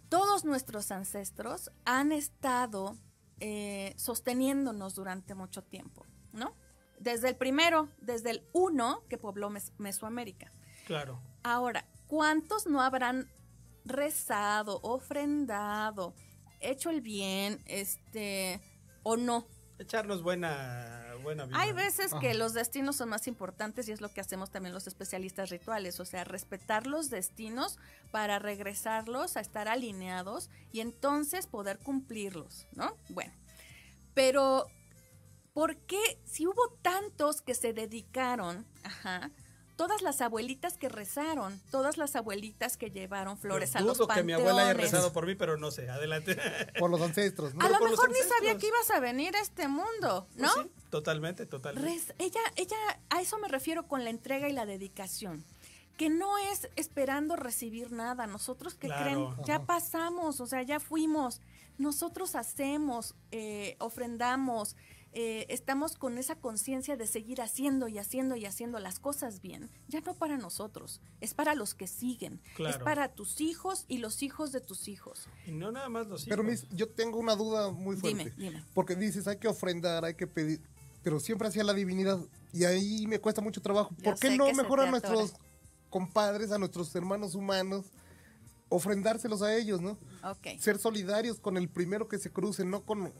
[0.09, 2.97] Todos nuestros ancestros han estado
[3.39, 6.55] eh, sosteniéndonos durante mucho tiempo, ¿no?
[6.99, 10.51] Desde el primero, desde el uno que pobló Mesoamérica.
[10.85, 11.21] Claro.
[11.43, 13.29] Ahora, ¿cuántos no habrán
[13.87, 16.13] rezado, ofrendado,
[16.59, 18.61] hecho el bien, este,
[19.03, 19.47] o no.
[19.79, 21.59] Echarnos buena, buena vida.
[21.59, 24.87] Hay veces que los destinos son más importantes y es lo que hacemos también los
[24.87, 27.77] especialistas rituales, o sea, respetar los destinos
[28.11, 32.97] para regresarlos a estar alineados y entonces poder cumplirlos, ¿no?
[33.09, 33.33] Bueno,
[34.15, 34.67] pero
[35.53, 39.31] ¿por qué si hubo tantos que se dedicaron, ajá,
[39.77, 44.35] todas las abuelitas que rezaron, todas las abuelitas que llevaron flores a los Dudo panteones.
[44.35, 45.89] que mi abuela haya rezado por mí, pero no sé.
[45.89, 46.35] Adelante.
[46.79, 47.63] Por los ancestros, ¿no?
[47.65, 50.49] A lo por mejor ni sabía que ibas a venir a este mundo, ¿no?
[50.53, 51.89] Pues sí, totalmente, totalmente.
[51.89, 52.75] Rez- ella, ella,
[53.09, 55.45] a eso me refiero con la entrega y la dedicación.
[55.95, 58.27] Que no es esperando recibir nada.
[58.27, 59.03] Nosotros que Claro.
[59.03, 61.41] creen, ya pasamos, o sea, ya fuimos.
[61.79, 64.75] Nosotros hacemos, eh, ofrendamos,
[65.13, 69.69] eh, estamos con esa conciencia de seguir haciendo y haciendo y haciendo las cosas bien.
[69.87, 72.39] Ya no para nosotros, es para los que siguen.
[72.59, 75.27] Es para tus hijos y los hijos de tus hijos.
[75.45, 76.29] Y no nada más los hijos.
[76.29, 78.31] Pero mis, yo tengo una duda muy fuerte.
[78.31, 78.63] Dime, dime.
[78.73, 80.61] Porque dices, hay que ofrendar, hay que pedir,
[81.03, 82.19] pero siempre hacia la divinidad.
[82.53, 83.95] Y ahí me cuesta mucho trabajo.
[83.97, 85.33] Yo ¿Por qué no que se mejor a nuestros
[85.89, 87.85] compadres, a nuestros hermanos humanos,
[88.69, 89.97] ofrendárselos a ellos, ¿no?
[90.23, 90.59] Ok.
[90.59, 93.13] Ser solidarios con el primero que se cruce, no con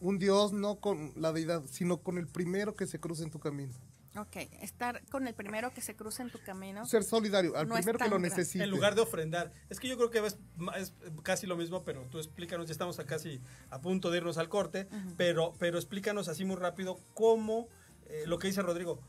[0.00, 3.38] un Dios, no con la deidad, sino con el primero que se cruce en tu
[3.38, 3.72] camino.
[4.16, 6.86] Ok, estar con el primero que se cruza en tu camino.
[6.86, 8.28] Ser solidario, al No es primero que tan lo grave.
[8.28, 8.62] necesite.
[8.62, 9.52] En lugar de ofrendar.
[9.68, 10.38] Es que yo creo que es,
[10.76, 10.92] es
[11.24, 14.48] casi lo mismo, pero tú explícanos, ya estamos a casi a punto de irnos al
[14.48, 17.66] corte, pero, pero explícanos así muy rápido cómo,
[18.06, 19.00] eh, lo que dice Rodrigo,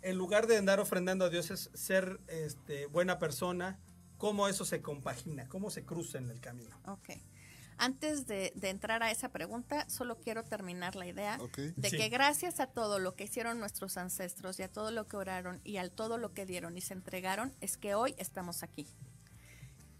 [0.00, 3.78] en lugar de andar ofrendando a Dios es ser este, buena persona,
[4.18, 6.76] cómo eso se compagina, cómo se cruza en el camino.
[6.86, 7.10] Ok.
[7.80, 11.96] Antes de, de entrar a esa pregunta, solo quiero terminar la idea de Sí.
[11.96, 15.60] que gracias a todo lo que hicieron nuestros ancestros y a todo lo que oraron
[15.62, 18.88] y a todo lo que dieron y se entregaron, es que hoy estamos aquí.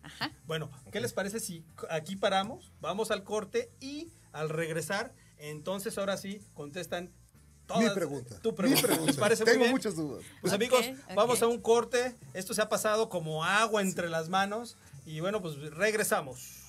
[0.03, 0.33] Ajá.
[0.47, 6.17] Bueno, ¿qué les parece si aquí paramos, vamos al corte y al regresar, entonces ahora
[6.17, 7.13] sí contestan
[7.69, 8.41] todas Mi pregunta.
[8.43, 8.83] Tu Mi pregunta.
[8.83, 9.07] pregunta.
[9.13, 9.73] ¿Les parece muy Tengo bien?
[9.73, 10.25] muchas dudas.
[10.41, 11.15] Pues amigos, ok.
[11.15, 12.17] vamos a un corte.
[12.35, 14.77] Esto se ha pasado como agua entre las manos.
[15.07, 16.65] Y bueno, pues regresamos.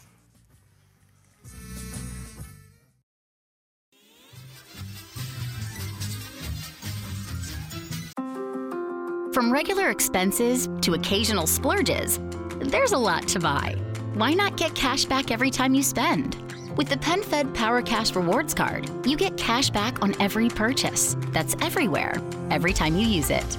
[9.34, 12.20] From regular expenses to occasional splurges,
[12.60, 13.76] there's a lot to buy.
[14.16, 16.36] Why not get cash back every time you spend?
[16.80, 21.18] With the PenFed Power Cash Rewards Card, you get cash back on every purchase.
[21.34, 23.58] That's everywhere, every time you use it.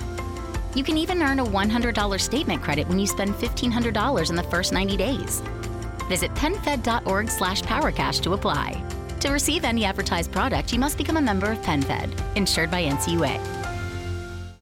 [0.74, 4.72] You can even earn a $100 statement credit when you spend $1,500 in the first
[4.72, 5.42] 90 days.
[6.08, 8.82] Visit penfed.org slash powercash to apply.
[9.20, 13.59] To receive any advertised product, you must become a member of PenFed, insured by NCUA.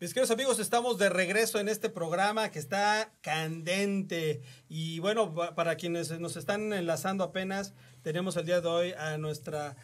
[0.00, 4.42] Mis queridos amigos, estamos de regreso en este programa que está candente.
[4.68, 9.18] Y bueno, pa- para quienes nos están enlazando apenas, tenemos el día de hoy a
[9.18, 9.76] nuestra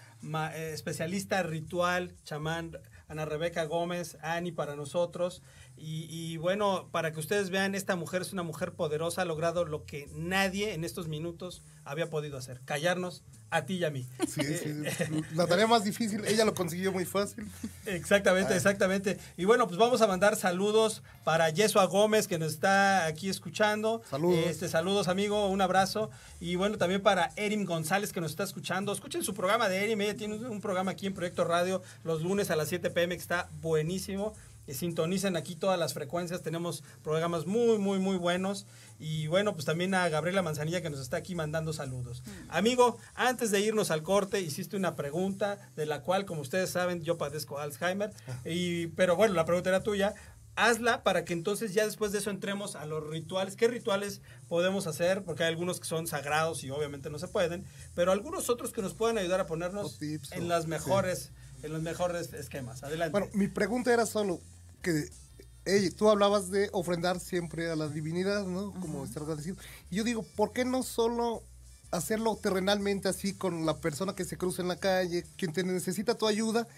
[0.55, 5.43] eh, especialista ritual, chamán Ana Rebeca Gómez, Ani para nosotros.
[5.85, 9.67] Y, y bueno, para que ustedes vean, esta mujer es una mujer poderosa, ha logrado
[9.67, 14.07] lo que nadie en estos minutos había podido hacer, callarnos a ti y a mí.
[14.27, 14.83] Sí, sí.
[15.35, 17.47] La tarea más difícil, ella lo consiguió muy fácil.
[17.85, 19.19] Exactamente, exactamente.
[19.37, 24.03] Y bueno, pues vamos a mandar saludos para Yesua Gómez, que nos está aquí escuchando.
[24.09, 24.47] Saludos.
[24.47, 26.11] Este, saludos, amigo, un abrazo.
[26.41, 28.91] Y bueno, también para Erin González, que nos está escuchando.
[28.93, 32.23] Escuchen su programa de Erin, ella tiene un, un programa aquí en Proyecto Radio los
[32.23, 34.35] lunes a las 7 pm, que está buenísimo.
[34.67, 38.67] Eh, Sintonicen aquí todas las frecuencias, tenemos programas muy, muy, muy buenos.
[38.99, 42.23] Y bueno, pues también a Gabriela Manzanilla que nos está aquí mandando saludos.
[42.49, 47.03] Amigo, antes de irnos al corte, hiciste una pregunta de la cual, como ustedes saben,
[47.03, 48.13] yo padezco Alzheimer.
[48.45, 50.15] Y, pero bueno, la pregunta era tuya.
[50.57, 53.57] Hazla para que entonces ya después de eso entremos a los rituales.
[53.57, 55.25] ¿Qué rituales podemos hacer?
[55.25, 57.65] Porque hay algunos que son sagrados y obviamente no se pueden,
[57.97, 60.69] pero algunos otros que nos pueden ayudar a ponernos tips, en las sí.
[60.69, 61.33] mejores,
[61.65, 62.85] en los mejores esquemas.
[62.85, 63.11] Adelante.
[63.11, 64.39] Bueno, mi pregunta era solo
[64.85, 68.71] que tú hablabas de ofrendar siempre a la divinidad, ¿no?
[68.73, 69.57] Como estar agradecido.
[69.91, 71.43] Y yo digo, ¿por qué no solo
[71.91, 76.17] hacerlo terrenalmente así con la persona que se cruza en la calle, quien te necesita
[76.17, 76.69] tu ayuda?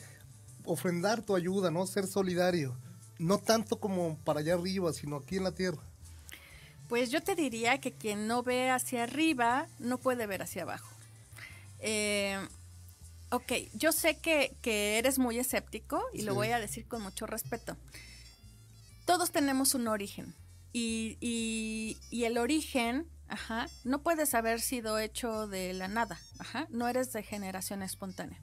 [0.66, 1.86] ofrendar tu ayuda, ¿no?
[1.86, 2.76] Ser solidario.
[3.18, 5.82] No tanto como para allá arriba, sino aquí en la tierra.
[6.88, 10.88] Pues yo te diría que quien no ve hacia arriba no puede ver hacia abajo.
[11.80, 12.38] Eh,
[13.30, 17.26] ok, yo sé que, que eres muy escéptico y lo voy a decir con mucho
[17.26, 17.76] respeto.
[19.04, 20.34] Todos tenemos un origen
[20.72, 26.66] y, y- y el origen, ajá, no puedes haber sido hecho de la nada, ajá,
[26.70, 28.40] no eres de generación espontánea.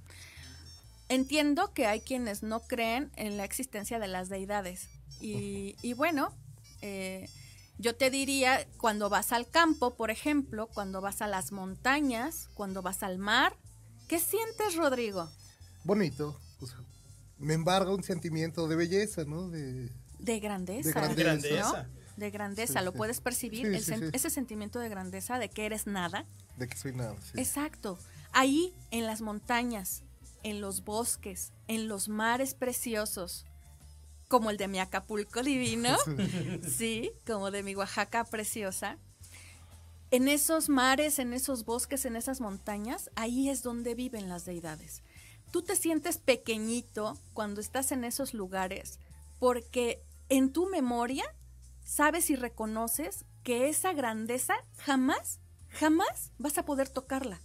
[1.09, 6.33] Entiendo que hay quienes no creen en la existencia de las deidades y, y bueno,
[6.81, 7.29] eh,
[7.77, 12.81] yo te diría, cuando vas al campo, por ejemplo, cuando vas a las montañas, cuando
[12.81, 13.57] vas al mar,
[14.07, 15.29] ¿qué sientes, Rodrigo?
[15.83, 16.39] Bonito.
[16.65, 16.77] sea,
[17.39, 19.49] me embarga un sentimiento de belleza, ¿no?
[19.49, 19.89] De,
[20.19, 20.87] De grandeza.
[20.87, 21.23] De grandeza.
[21.23, 21.83] Grandeza.
[21.83, 22.03] ¿no?
[22.17, 22.97] De grandeza, Sí, lo sí.
[22.97, 24.09] puedes percibir, Sí, el sí, sen- sí.
[24.13, 26.25] ese sentimiento de grandeza, de que eres nada.
[26.57, 27.15] de que soy nada.
[27.21, 27.39] sí.
[27.39, 27.97] Exacto.
[28.31, 30.03] Ahí, en las montañas,
[30.43, 33.45] en los bosques, en los mares preciosos,
[34.27, 35.95] como el de mi Acapulco divino,
[36.67, 38.97] sí, como de mi Oaxaca preciosa.
[40.13, 45.01] En esos mares, en esos bosques, en esas montañas, ahí es donde viven las deidades.
[45.49, 48.99] Tú te sientes pequeñito cuando estás en esos lugares
[49.39, 51.23] porque en tu memoria
[51.83, 57.41] sabes y reconoces que esa grandeza jamás, jamás vas a poder tocarla.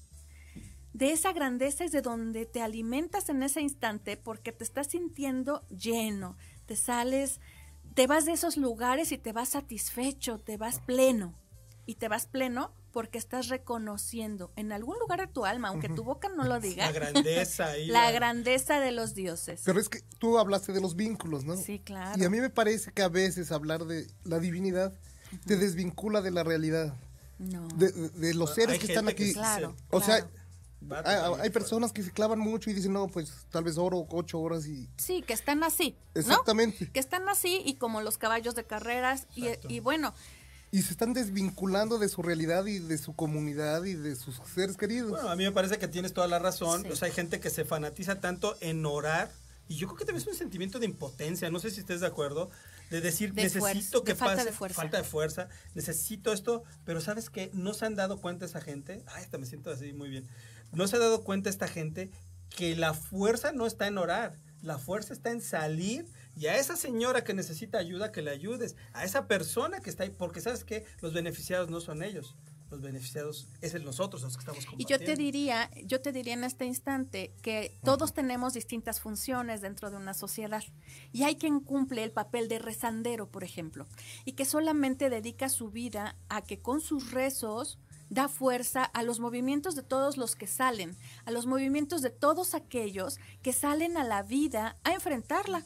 [0.93, 5.67] De esa grandeza es de donde te alimentas en ese instante porque te estás sintiendo
[5.71, 7.41] lleno, te sales,
[7.95, 11.35] te vas de esos lugares y te vas satisfecho, te vas pleno.
[11.89, 16.05] Y te vas pleno porque estás reconociendo en algún lugar de tu alma, aunque tu
[16.05, 19.63] boca no lo diga, La grandeza la grandeza de los dioses.
[19.65, 21.57] Pero es que tú hablaste de los vínculos, ¿no?
[21.57, 22.21] Sí, claro.
[22.21, 24.93] Y a mí me parece que a veces hablar de la divinidad
[25.47, 26.95] te desvincula de la realidad,
[27.39, 27.67] No.
[27.69, 29.25] de, de- de los seres Hay que están que aquí.
[29.25, 29.75] sí se- Claro.
[29.91, 30.27] O sea,
[30.87, 31.37] claro.
[31.41, 34.67] Hay, personas que se clavan mucho y dicen, no, pues tal vez oro ocho horas
[34.67, 34.89] y...
[34.99, 35.97] Sí, que están así.
[36.15, 36.21] ¿no?
[36.21, 36.91] Exactamente.
[36.93, 39.27] Que están así y como los caballos de carreras.
[39.35, 40.13] Y, y bueno,
[40.71, 44.77] Y se están desvinculando de su realidad y de su comunidad y de sus seres
[44.77, 45.11] queridos.
[45.11, 46.83] Bueno, a mí me parece que tienes toda la razón.
[46.83, 46.89] Sí.
[46.91, 49.31] O sea, hay gente que se fanatiza tanto en orar.
[49.67, 51.51] Y yo creo que también es un sentimiento de impotencia.
[51.51, 52.51] No sé si estés de acuerdo.
[52.91, 54.47] De decir, De necesito fuerza, que de falta pase.
[54.51, 54.77] de fuerza.
[54.83, 55.49] Falta de fuerza.
[55.75, 56.65] Necesito esto.
[56.85, 57.51] Pero ¿sabes qué?
[57.55, 59.03] No se han dado cuenta esa gente.
[59.07, 60.27] Ay, hasta me siento así muy bien.
[60.73, 62.11] No se ha dado cuenta esta gente
[62.51, 64.37] que la fuerza no está en orar.
[64.63, 66.07] La fuerza está en salir
[66.39, 70.05] y a esa señora que necesita ayuda que le ayudes, a esa persona que está
[70.05, 72.37] ahí, porque sabes que los beneficiados no son ellos,
[72.71, 76.35] los beneficiados es el nosotros los que estamos y yo te diría, yo te diría
[76.35, 80.63] en este instante que todos tenemos distintas funciones dentro de una sociedad.
[81.13, 83.87] Y hay quien cumple el papel de rezandero, por ejemplo,
[84.25, 87.79] y que solamente dedica su vida a que con sus rezos
[88.11, 92.55] da fuerza a los movimientos de todos los que salen, a los movimientos de todos
[92.55, 95.65] aquellos que salen a la vida a enfrentarla,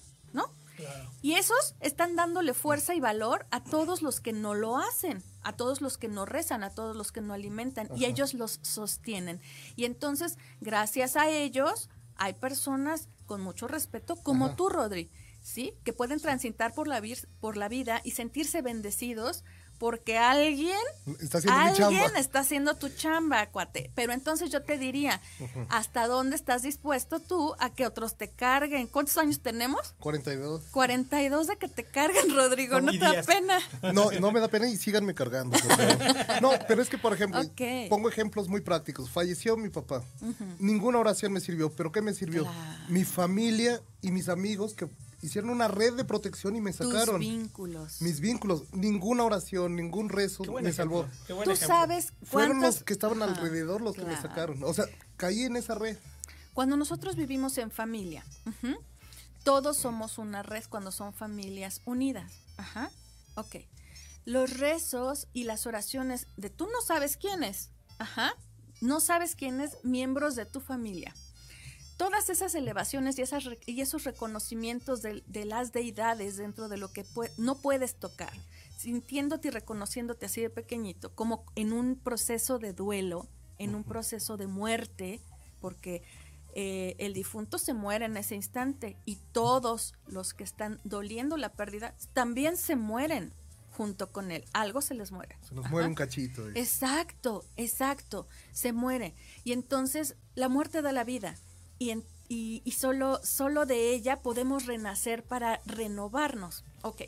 [1.21, 5.53] Y esos están dándole fuerza y valor a todos los que no lo hacen, a
[5.55, 9.41] todos los que no rezan, a todos los que no alimentan, y ellos los sostienen.
[9.77, 14.57] Y entonces, gracias a ellos, hay personas con mucho respeto, como Ajá.
[14.57, 15.75] tú, Rodri, ¿sí?
[15.85, 17.03] Que pueden transitar por la,
[17.41, 19.45] por la vida y sentirse bendecidos
[19.83, 20.79] porque alguien
[21.21, 23.91] Está haciendo Alguien está haciendo tu chamba, cuate.
[23.97, 25.21] Pero entonces yo te diría,
[25.71, 28.87] ¿hasta dónde estás dispuesto tú a que otros te carguen?
[28.87, 29.97] ¿Cuántos años tenemos?
[29.99, 30.67] 42.
[30.71, 33.59] 42 de que te carguen, Rodrigo, no te da pena.
[33.93, 35.59] No, no me da pena y síganme cargando.
[36.41, 37.43] No, pero es que, por ejemplo,
[37.89, 39.11] pongo ejemplos muy prácticos.
[39.11, 40.05] Falleció mi papá.
[40.61, 42.45] Ninguna oración me sirvió, pero ¿qué me sirvió?
[42.45, 42.85] Claro.
[42.89, 44.87] Mi familia y mis amigos que
[45.23, 47.21] hicieron una red de protección y me Tus sacaron.
[47.21, 48.03] vínculos.
[48.03, 51.07] Mis vínculos, ninguna oración, ningún rezo me ejemplo, salvó.
[51.27, 51.77] qué buen Tú ejemplo.
[51.77, 54.63] sabes Fueron cuántas- los que estaban Ajá, alrededor los que me sacaron.
[54.65, 54.85] O sea,
[55.17, 55.97] caí en esa red.
[56.55, 58.25] Cuando nosotros vivimos en familia,
[59.45, 62.33] todos somos una red cuando son familias unidas.
[62.57, 62.91] Ajá.
[63.35, 63.57] Ok.
[64.25, 67.71] Los rezos y las oraciones de tú no sabes quiénes.
[67.99, 68.35] Ajá.
[68.81, 71.15] No sabes quiénes, miembros de tu familia.
[71.97, 76.77] Todas esas elevaciones y, esas, re- y esos reconocimientos de, de las deidades dentro de
[76.77, 77.05] lo que
[77.37, 78.33] no puedes tocar,
[78.77, 83.29] sintiéndote y reconociéndote así de pequeñito, como en un proceso de duelo,
[83.59, 85.21] en un proceso de muerte,
[85.61, 86.03] porque
[86.55, 91.53] eh, el difunto se muere en ese instante y todos los que están doliendo la
[91.53, 93.33] pérdida también se mueren
[93.71, 94.45] junto con él.
[94.53, 95.39] Algo se les muere.
[95.49, 95.71] Se nos Ajá.
[95.73, 96.47] muere un cachito.
[96.51, 98.27] Exacto, exacto.
[98.53, 99.15] Se muere.
[99.45, 101.37] Y entonces la muerte da la vida.
[101.83, 106.65] Y, en- y, y solo, solo de ella podemos renacer para renovarnos.
[106.83, 107.03] Ok.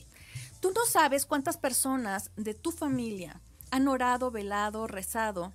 [0.61, 5.53] Tú no sabes cuántas personas de tu familia han orado, velado, rezado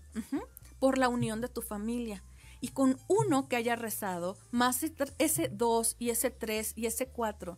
[0.79, 2.23] por la unión de tu familia.
[2.61, 4.81] Y con uno que haya rezado, más
[5.17, 7.57] ese dos y ese tres y ese cuatro,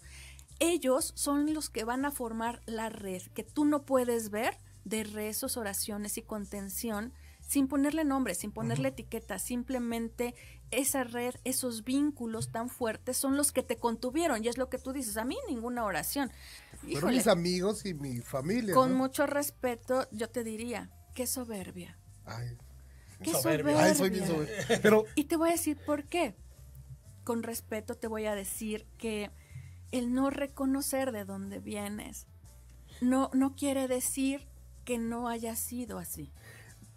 [0.60, 5.04] ellos son los que van a formar la red que tú no puedes ver de
[5.04, 7.14] rezos, oraciones y contención
[7.48, 10.36] sin ponerle nombre, sin ponerle etiqueta, simplemente
[10.72, 14.78] esa red, esos vínculos tan fuertes son los que te contuvieron y es lo que
[14.78, 16.32] tú dices, a mí ninguna oración.
[16.82, 18.74] Fueron mis amigos y mi familia.
[18.74, 21.98] Con mucho respeto, yo te diría, qué soberbia.
[22.26, 22.58] Ay,
[23.22, 23.84] qué soberbia.
[23.84, 24.80] Ay, soy bien soberbia.
[24.82, 26.36] Pero, y te voy a decir por qué.
[27.24, 29.30] Con respeto te voy a decir que
[29.92, 32.26] el no reconocer de dónde vienes
[33.02, 34.48] no, no quiere decir
[34.86, 36.32] que no haya sido así.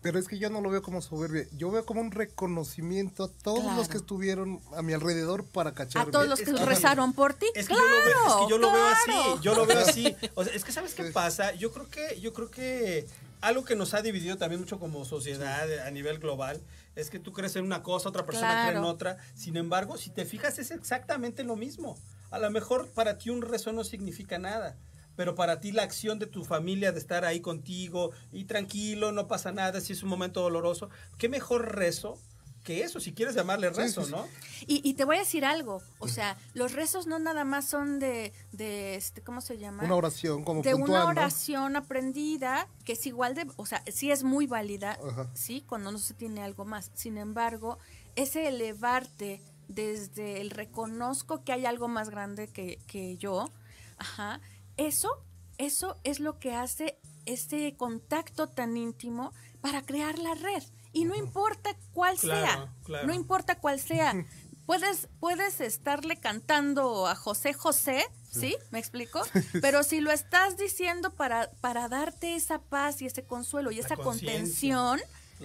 [0.04, 3.28] Pero es que yo no lo veo como soberbia, yo veo como un reconocimiento a
[3.42, 6.10] todos los que estuvieron a mi alrededor para cacharme.
[6.10, 7.46] A todos los que, rezaron por ti.
[7.54, 10.14] Es que, yo, lo veo, es que yo lo veo así, yo lo veo así.
[10.34, 13.06] O sea, es que sabes qué pasa, yo creo que, yo creo que
[13.40, 16.60] algo que nos ha dividido también mucho como sociedad a nivel global
[16.96, 19.16] es que tú crees en una cosa, otra persona cree en otra.
[19.34, 21.96] Sin embargo, si te fijas es exactamente lo mismo.
[22.30, 24.76] A lo mejor para ti un rezo no significa nada
[25.16, 29.26] pero para ti la acción de tu familia de estar ahí contigo y tranquilo, no
[29.26, 32.18] pasa nada, si es un momento doloroso, qué mejor rezo
[32.64, 34.26] que eso, si quieres llamarle rezo, ¿no?
[34.66, 38.32] Y, te voy a decir algo, o sea, los rezos no nada más son de,
[38.52, 39.84] de este, ¿cómo se llama?
[39.84, 44.24] Una oración como De una oración aprendida, que es igual de, o sea, sí es
[44.24, 44.98] muy válida,
[45.34, 46.90] sí, cuando no se tiene algo más.
[46.94, 47.78] Sin embargo,
[48.16, 53.50] ese elevarte desde el reconozco que hay algo más grande que, que yo,
[53.98, 54.40] ajá,
[54.76, 55.24] eso,
[55.58, 60.62] eso es lo que hace ese contacto tan íntimo para crear la red.
[60.92, 62.72] Y no importa cuál sea,
[63.04, 64.14] no importa cuál sea.
[64.66, 68.56] Puedes, puedes estarle cantando a José José, ¿sí?
[68.70, 69.20] ¿Me explico?
[69.60, 73.96] Pero si lo estás diciendo para, para darte esa paz y ese consuelo y esa
[73.96, 75.00] contención,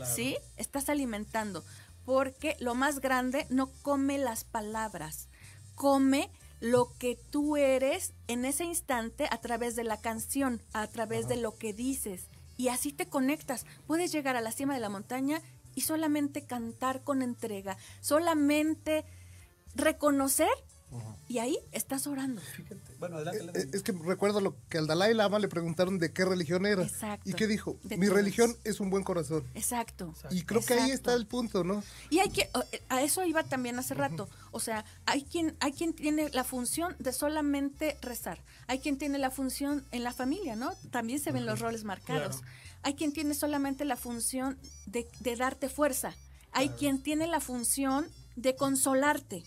[0.05, 0.37] ¿sí?
[0.55, 1.65] Estás alimentando.
[2.05, 5.27] Porque lo más grande no come las palabras,
[5.75, 11.27] come lo que tú eres en ese instante a través de la canción, a través
[11.27, 12.25] de lo que dices.
[12.57, 13.65] Y así te conectas.
[13.87, 15.41] Puedes llegar a la cima de la montaña
[15.75, 19.05] y solamente cantar con entrega, solamente
[19.75, 20.49] reconocer
[21.27, 22.41] y ahí estás orando.
[22.99, 26.11] Bueno, adelante, eh, eh, Es que recuerdo lo que al Dalai Lama le preguntaron de
[26.11, 26.83] qué religión era.
[26.83, 27.29] Exacto.
[27.29, 27.77] ¿Y qué dijo?
[27.83, 29.45] Mi religión es un buen corazón.
[29.55, 30.13] Exacto.
[30.31, 31.81] Y creo que ahí está el punto, ¿no?
[32.09, 32.49] Y hay que,
[32.89, 34.27] a eso iba también hace rato.
[34.51, 38.43] O sea, hay quien, hay quien tiene la función de solamente rezar.
[38.67, 40.71] Hay quien tiene la función en la familia, ¿no?
[40.91, 42.41] También se ven los roles marcados.
[42.81, 46.13] Hay quien tiene solamente la función de, darte fuerza.
[46.51, 49.43] Hay quien tiene la función de consolarte.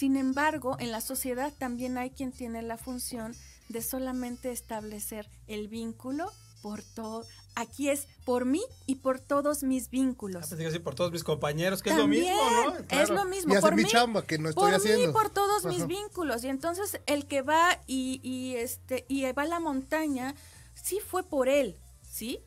[0.00, 3.36] Sin embargo, en la sociedad también hay quien tiene la función
[3.68, 6.32] de solamente establecer el vínculo
[6.62, 7.26] por todo.
[7.54, 10.50] Aquí es por mí y por todos mis vínculos.
[10.50, 12.98] Ah, pues por todos mis compañeros, que es lo mismo, ¿no?
[12.98, 13.54] Es lo mismo.
[13.54, 15.06] Y por mi chamba que no estoy por haciendo.
[15.06, 16.44] Mí, por todos mis vínculos.
[16.44, 20.34] Y entonces el que va y, y, este y va a la montaña,
[20.72, 22.42] sí fue por él, ¿sí?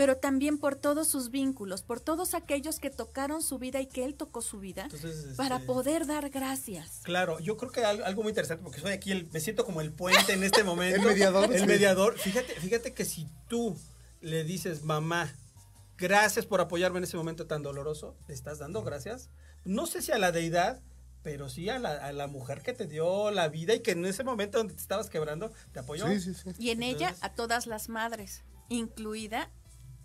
[0.00, 4.06] Pero también por todos sus vínculos, por todos aquellos que tocaron su vida y que
[4.06, 4.88] él tocó su vida,
[5.36, 7.00] para este, poder dar gracias.
[7.02, 9.92] Claro, yo creo que algo muy interesante, porque soy aquí, el, me siento como el
[9.92, 10.96] puente en este momento.
[10.96, 11.54] el mediador.
[11.54, 12.18] El mediador.
[12.18, 13.76] Fíjate, fíjate que si tú
[14.22, 15.34] le dices, mamá,
[15.98, 19.28] gracias por apoyarme en ese momento tan doloroso, le estás dando gracias.
[19.66, 20.80] No sé si a la deidad,
[21.22, 24.56] pero sí a la, mujer que te dio la vida y que en ese momento
[24.56, 26.06] donde te estabas quebrando te apoyó.
[26.06, 26.52] Sí, sí, sí.
[26.58, 29.50] Y en ella a todas las madres, incluida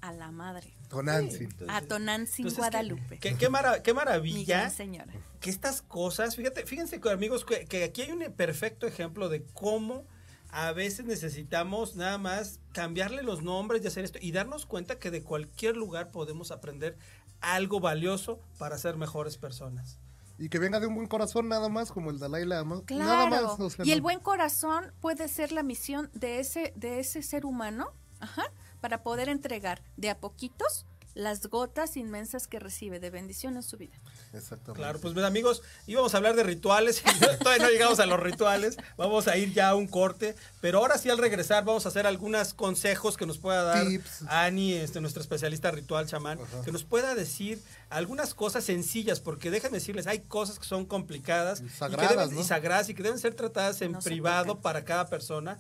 [0.05, 0.71] a la madre.
[0.89, 1.49] Tonantzin.
[1.67, 3.17] a Tonantzin, Guadalupe.
[3.19, 3.49] Qué, qué,
[3.93, 4.69] maravilla.
[4.69, 5.11] señora.
[5.39, 10.05] Que estas cosas, fíjate, fíjense amigos, que, aquí hay un perfecto ejemplo de cómo
[10.49, 15.11] a veces necesitamos nada más cambiarle los nombres y hacer esto y darnos cuenta que
[15.11, 16.97] de cualquier lugar podemos aprender
[17.41, 19.99] algo valioso para ser mejores personas.
[20.37, 22.83] Y que venga de un buen corazón nada más, como el Dalai Lama.
[22.85, 23.29] Claro.
[23.29, 23.77] Nada más.
[23.83, 27.91] y el buen corazón puede ser la misión de ese, de ese ser humano.
[28.19, 28.43] Ajá
[28.85, 33.77] para poder entregar de a poquitos las gotas inmensas que recibe de bendición en su
[33.77, 33.95] vida.
[34.31, 34.79] Exactamente.
[34.79, 37.01] Claro, pues mis amigos, íbamos a hablar de rituales,
[37.39, 40.99] todavía no llegamos a los rituales, vamos a ir ya a un corte, pero ahora
[40.99, 43.87] sí al regresar vamos a hacer algunos consejos que nos pueda dar
[44.27, 47.59] Ani, este, nuestra especialista ritual chamán, que nos pueda decir
[47.89, 52.89] algunas cosas sencillas, porque déjenme decirles, hay cosas que son complicadas y, sagradas, y, sagradas
[52.89, 55.57] y que deben ser tratadas en privado para cada persona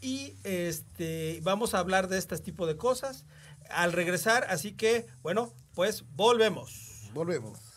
[0.00, 3.24] y este vamos a hablar de este tipo de cosas
[3.70, 7.10] al regresar, así que bueno, pues volvemos.
[7.12, 7.67] Volvemos.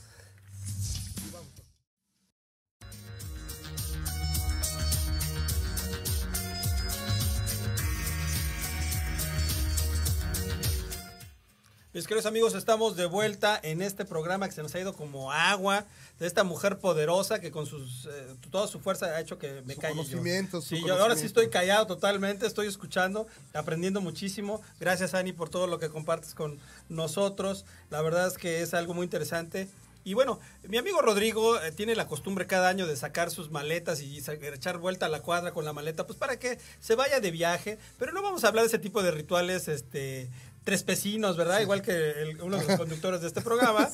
[12.02, 15.32] Mis queridos amigos, estamos de vuelta en este programa que se nos ha ido como
[15.32, 15.86] agua
[16.18, 19.76] de esta mujer poderosa que con sus eh, toda su fuerza ha hecho que me
[19.76, 20.02] Su calle yo.
[20.02, 21.26] conocimiento, su Sí, yo ahora sí conocimiento.
[21.42, 24.64] estoy callado totalmente, estoy escuchando, aprendiendo muchísimo.
[24.80, 26.58] Gracias Ani por todo lo que compartes con
[26.90, 27.66] nosotros.
[27.92, 29.70] La verdad es que es algo muy interesante.
[30.04, 34.02] Y bueno, mi amigo Rodrigo eh, tiene la costumbre cada año de sacar sus maletas
[34.02, 37.30] y echar vuelta a la cuadra con la maleta, pues para que se vaya de
[37.30, 37.78] viaje.
[38.00, 40.32] Pero no vamos a hablar de ese tipo de rituales, este,
[40.64, 41.60] tres pesinos, ¿verdad?
[41.62, 41.92] Igual que
[42.22, 43.90] el- uno de los conductores de este programa.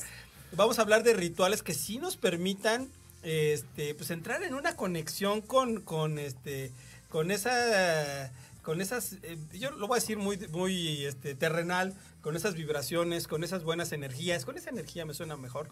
[0.52, 2.88] Vamos a hablar de rituales que sí nos permitan,
[3.22, 6.72] este, pues entrar en una conexión con, con este,
[7.10, 12.36] con esa con esas, eh, yo lo voy a decir muy, muy este, terrenal, con
[12.36, 15.70] esas vibraciones, con esas buenas energías, con esa energía me suena mejor,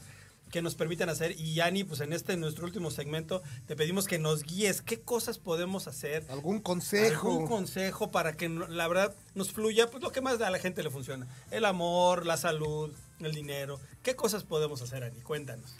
[0.50, 1.32] que nos permitan hacer.
[1.38, 5.38] Y Yani, pues en este nuestro último segmento, te pedimos que nos guíes qué cosas
[5.38, 6.24] podemos hacer.
[6.28, 7.30] ¿Algún consejo?
[7.30, 10.82] Algún consejo para que la verdad nos fluya, pues lo que más a la gente
[10.82, 11.26] le funciona.
[11.50, 13.80] El amor, la salud, el dinero.
[14.02, 15.20] ¿Qué cosas podemos hacer, Ani?
[15.20, 15.74] Cuéntanos.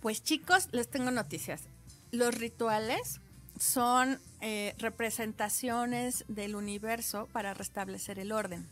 [0.00, 1.62] Pues chicos, les tengo noticias.
[2.12, 3.20] Los rituales
[3.58, 8.68] son eh, representaciones del universo para restablecer el orden.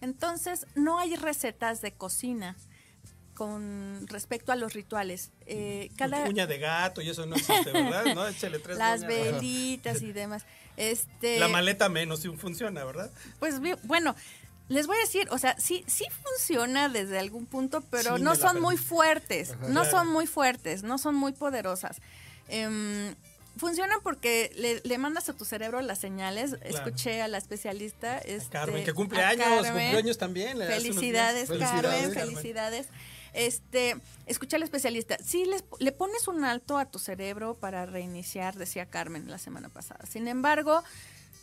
[0.00, 2.56] Entonces, no hay recetas de cocina
[3.36, 5.30] con respecto a los rituales.
[5.46, 8.06] Eh, cada, Uña de gato y eso no existe, ¿verdad?
[8.14, 8.26] ¿No?
[8.26, 10.44] Échale tres las uñas velitas y demás.
[10.76, 13.10] Este, La maleta menos sí funciona, ¿verdad?
[13.38, 14.16] Pues bueno,
[14.68, 18.34] les voy a decir, o sea, sí, sí funciona desde algún punto, pero Sí, no
[18.34, 19.90] son muy fuertes, no Claro.
[19.90, 21.98] son muy fuertes, no son muy poderosas.
[22.48, 23.14] Em,
[23.56, 26.56] funcionan porque le, le mandas a tu cerebro las señales.
[26.62, 28.18] Escuché a la especialista.
[28.18, 30.58] Este, Carmen, que a cumple años, cumplió años también.
[30.58, 31.48] Felicidades.
[31.48, 32.14] Carmen, Felicidades.
[32.14, 32.88] felicidades.
[33.36, 35.18] Este, escuché al especialista.
[35.22, 39.68] Sí, les, le pones un alto a tu cerebro para reiniciar, decía Carmen la semana
[39.68, 40.06] pasada.
[40.06, 40.82] Sin embargo,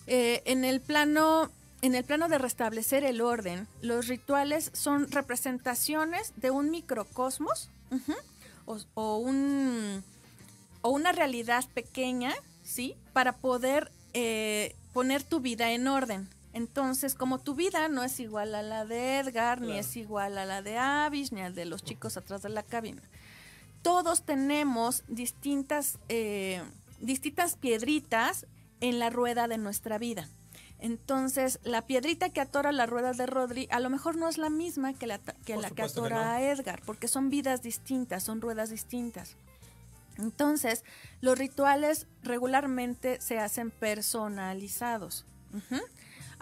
[0.08, 1.50] eh, en el plano
[1.84, 7.70] en el plano de restablecer el orden, los rituales son representaciones de un microcosmos
[8.66, 10.02] o un
[10.82, 12.34] o una realidad pequeña,
[12.64, 12.96] ¿sí?
[13.12, 16.30] Para poder eh, poner tu vida en orden.
[16.54, 20.46] Entonces, como tu vida no es igual a la de Edgar, ni es igual a
[20.46, 23.02] la de Avis, ni a la de los chicos atrás de la cabina,
[23.82, 26.62] todos tenemos distintas, eh,
[27.00, 28.46] distintas piedritas
[28.82, 30.30] en la rueda de nuestra vida.
[30.80, 34.50] Entonces, la piedrita que atora la rueda de Rodri a lo mejor no es la
[34.50, 36.32] misma que la, que, Por la que supuesto que atora no.
[36.32, 39.38] a Edgar, porque son vidas distintas, son ruedas distintas.
[40.18, 40.84] Entonces,
[41.22, 45.26] los rituales regularmente se hacen personalizados.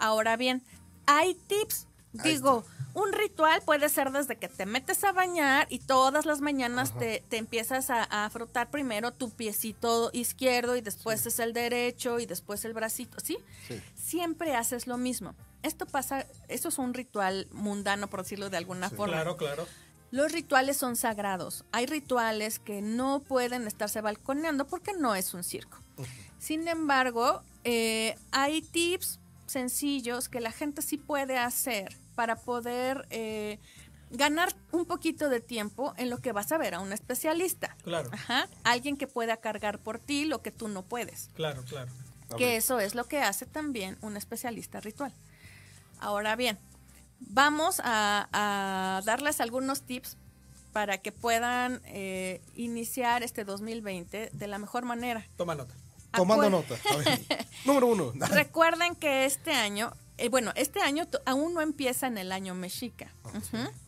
[0.02, 0.64] Ahora bien,
[1.06, 1.86] hay tips.
[2.12, 6.92] Digo, un ritual puede ser desde que te metes a bañar y todas las mañanas
[6.98, 12.18] te, te empiezas a, a frotar primero tu piecito izquierdo y después es el derecho
[12.18, 13.38] y después el bracito, ¿sí?
[13.68, 13.80] Sí.
[13.94, 15.36] Siempre haces lo mismo.
[15.62, 19.14] Esto pasa, esto es un ritual mundano, por decirlo de alguna forma.
[19.14, 19.68] Claro, claro.
[20.10, 21.64] Los rituales son sagrados.
[21.70, 25.78] Hay rituales que no pueden estarse balconeando porque no es un circo.
[26.38, 29.20] Sin embargo, eh, hay tips
[29.52, 33.58] sencillos que la gente sí puede hacer para poder eh,
[34.10, 37.76] ganar un poquito de tiempo en lo que vas a ver a un especialista.
[37.84, 38.48] Claro, Ajá.
[38.64, 41.30] Alguien que pueda cargar por ti lo que tú no puedes.
[41.34, 41.90] claro, claro.
[42.38, 45.12] Que eso es lo que hace también un especialista ritual.
[46.00, 46.58] Ahora bien,
[47.20, 50.16] vamos a, a darles algunos tips
[50.72, 55.26] para que puedan eh, iniciar este 2020 de la mejor manera.
[55.36, 55.74] Toma nota.
[56.12, 56.76] Tomando nota.
[56.90, 57.20] A ver.
[57.64, 58.12] Número uno.
[58.14, 63.12] Recuerden que este año, eh, bueno, este año aún no empieza en el año mexica.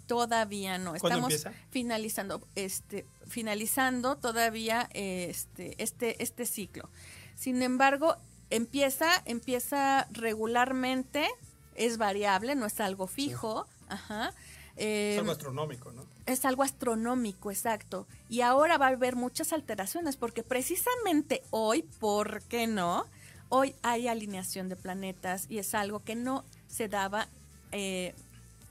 [0.07, 0.91] Todavía no.
[0.93, 1.53] ¿Cuándo Estamos empieza?
[1.71, 6.89] finalizando, este, finalizando todavía este, este, este ciclo.
[7.35, 8.17] Sin embargo,
[8.51, 11.29] empieza, empieza regularmente,
[11.75, 13.67] es variable, no es algo fijo.
[13.89, 14.33] Ajá.
[14.77, 16.05] Es Eh, algo astronómico, ¿no?
[16.27, 18.07] es algo astronómico, exacto.
[18.29, 23.07] Y ahora va a haber muchas alteraciones porque precisamente hoy, ¿por qué no?
[23.51, 27.29] Hoy hay alineación de planetas y es algo que no se daba
[27.73, 28.15] eh,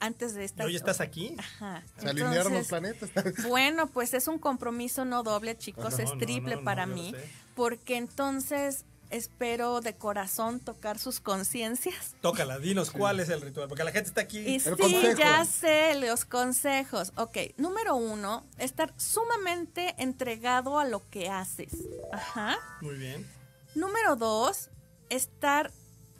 [0.02, 0.66] antes de ¿Y esta.
[0.66, 1.36] hoy estás aquí?
[1.38, 1.84] Ajá.
[1.98, 3.10] Se alinearon los planetas.
[3.48, 7.14] Bueno, pues es un compromiso no doble, chicos, No, es triple no, no, para mí,
[7.56, 8.84] porque entonces
[9.14, 12.16] espero de corazón tocar sus conciencias.
[12.22, 14.40] Tócala, dinos cuál es el ritual, porque la gente está aquí.
[14.40, 15.18] Y El sí, consejo.
[15.18, 17.14] ya sé, los consejos.
[17.16, 21.74] Ok, número uno, estar sumamente entregado a lo que haces.
[22.12, 22.58] Ajá.
[22.82, 23.28] Muy bien.
[23.76, 24.70] Número dos,
[25.10, 25.72] estar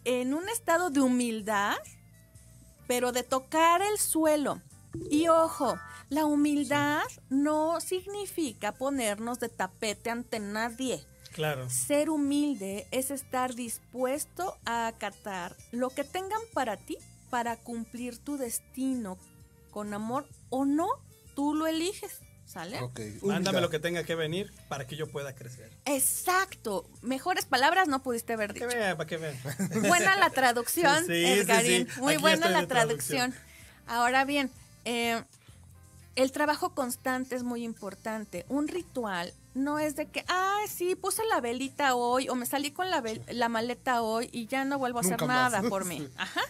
[0.06, 1.78] en un estado de humildad,
[2.88, 4.62] pero de tocar el suelo.
[5.10, 5.80] Y ojo,
[6.10, 11.04] la humildad no significa ponernos de tapete ante nadie.
[11.34, 11.70] Claro.
[11.70, 16.98] Ser humilde es estar dispuesto a acatar lo que tengan para ti
[17.30, 19.18] para cumplir tu destino.
[19.72, 20.88] con amor o no,
[21.36, 22.80] tú lo eliges, ¿sale?
[22.82, 23.00] Ok.
[23.24, 25.72] Mándame lo que tenga que venir para que yo pueda crecer.
[25.86, 26.86] Exacto.
[27.02, 28.78] Mejores palabras no pudiste haber Que dicho.
[28.78, 29.36] vean, para que vean.
[29.88, 31.88] Buena la traducción, Sí, sí, Edgarín.
[31.92, 32.00] sí.
[32.02, 33.32] Muy Aquí buena la traducción.
[33.32, 33.34] traducción.
[33.88, 34.52] Ahora bien,
[34.86, 35.24] eh,
[36.16, 38.46] el trabajo constante es muy importante.
[38.50, 42.72] Un ritual no es de que, ay, sí, puse la velita hoy o me salí
[42.72, 45.52] con la, la maleta hoy y ya no vuelvo a hacer Nunca más.
[45.52, 46.08] nada por mí.
[46.18, 46.42] Ajá.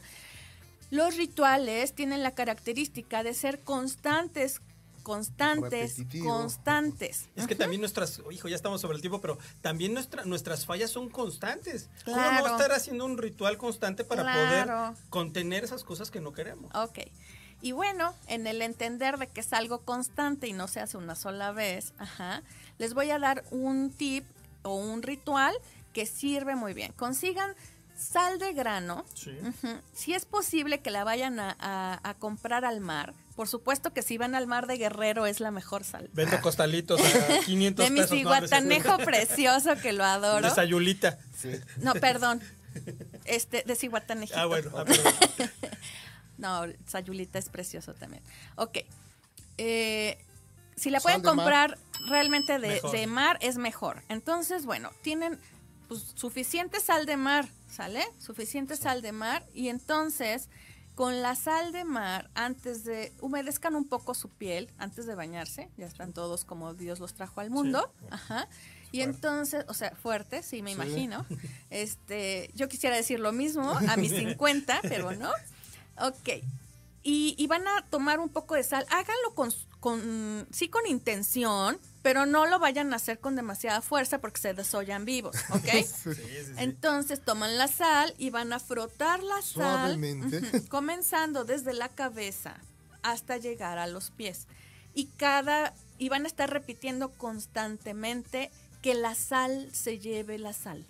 [0.89, 4.61] Los rituales tienen la característica de ser constantes,
[5.01, 6.29] constantes, Repetitivo.
[6.37, 7.29] constantes.
[7.35, 10.91] Es que también nuestras, hijo, ya estamos sobre el tiempo, pero también nuestra, nuestras fallas
[10.91, 11.89] son constantes.
[12.05, 14.93] ¿Cómo no estar haciendo un ritual constante para Claro.
[14.93, 16.71] poder contener esas cosas que no queremos?
[16.75, 16.99] Ok.
[17.63, 21.15] Y bueno, en el entender de que es algo constante y no se hace una
[21.15, 22.43] sola vez, ajá,
[22.77, 24.25] les voy a dar un tip
[24.63, 25.55] o un ritual
[25.93, 26.91] que sirve muy bien.
[26.93, 27.55] Consigan
[27.97, 29.05] sal de grano.
[29.13, 29.31] Sí.
[29.41, 29.79] Ujú.
[29.93, 33.13] Si es posible que la vayan a, a- a comprar al mar.
[33.35, 36.09] Por supuesto que si van al mar de Guerrero es la mejor sal.
[36.13, 38.11] Vendo costalitos a 500 De mi pesos.
[38.11, 38.45] es cierto.
[38.47, 40.49] ciguatanejo precioso que lo adoro.
[40.49, 41.17] De Sayulita.
[41.77, 42.41] No, perdón.
[43.25, 44.37] Este, de ciguatanejito.
[44.37, 44.69] Ah, bueno.
[44.75, 45.13] ah, perdón.
[46.43, 48.21] No, Sayulita es precioso también.
[48.57, 48.79] Ok.
[49.57, 50.17] Eh,
[50.75, 51.35] si la pueden mar.
[51.35, 51.77] comprar
[52.07, 54.03] realmente de, de mar, es mejor.
[54.09, 55.39] Entonces, bueno, tienen
[55.87, 58.03] pues, suficiente sal de mar, ¿sale?
[58.19, 59.45] Suficiente sal de mar.
[59.53, 60.49] Y entonces,
[60.95, 65.69] con la sal de mar, antes de humedezcan un poco su piel, antes de bañarse,
[65.77, 67.89] ya están todos como Dios los trajo al mundo.
[68.11, 68.49] Ajá.
[68.91, 71.25] Y entonces, o sea, fuerte, sí, me imagino.
[71.69, 75.31] Este, yo quisiera decir lo mismo a mis 50, pero no.
[75.99, 76.29] Ok.
[77.03, 78.85] Y, y van a tomar un poco de sal.
[78.89, 84.19] Háganlo con, con, sí con intención, pero no lo vayan a hacer con demasiada fuerza
[84.19, 85.65] porque se desollan vivos, ¿ok?
[85.65, 86.53] Sí, sí, sí.
[86.57, 89.99] Entonces toman la sal y van a frotar la sal,
[90.69, 92.55] comenzando desde la cabeza
[93.01, 94.47] hasta llegar a los pies.
[94.93, 100.85] Y cada y van a estar repitiendo constantemente que la sal se lleve la sal.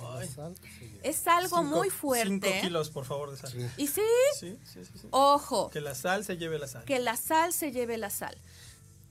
[0.00, 0.98] Ay, Sal, sí.
[1.02, 2.60] Es algo cinco- muy Cinco fuerte.
[2.62, 3.50] kilos, por favor, de sal.
[3.52, 3.66] Sí.
[3.76, 4.00] Y sí,
[4.38, 5.08] Sí, sí, sí, sí.
[5.10, 6.84] ojo, Que la sal se lleve la sal.
[6.84, 8.36] que la sal se lleve la sal.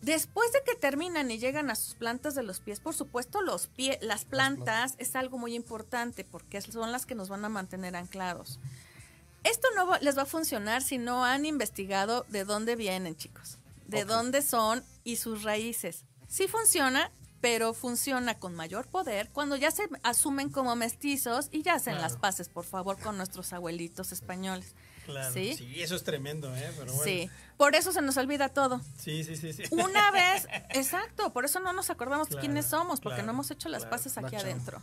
[0.01, 3.67] Después de que terminan y llegan a sus plantas de los pies, por supuesto, los
[3.67, 7.95] pie, las plantas es algo muy importante porque son las que nos van a mantener
[7.95, 8.59] anclados.
[9.43, 13.57] Esto no va- les va a funcionar si no han investigado de dónde vienen, chicos,
[13.87, 16.05] de dónde son y sus raíces.
[16.27, 17.11] Sí funciona,
[17.41, 22.07] pero funciona con mayor poder cuando ya se asumen como mestizos y ya hacen Claro.
[22.07, 24.73] las paces, por favor, con nuestros abuelitos españoles.
[25.05, 25.33] Claro.
[25.33, 25.55] ¿Sí?
[25.57, 26.71] Sí, eso es tremendo, ¿eh?
[26.77, 27.03] Pero bueno.
[27.03, 28.79] Sí, por eso se nos olvida todo.
[28.99, 29.63] Sí, sí, sí, sí.
[29.71, 33.49] Una vez, exacto, por eso no nos acordamos Claro, quiénes somos, porque claro, no hemos
[33.49, 33.97] hecho las claro.
[33.97, 34.81] paces aquí adentro.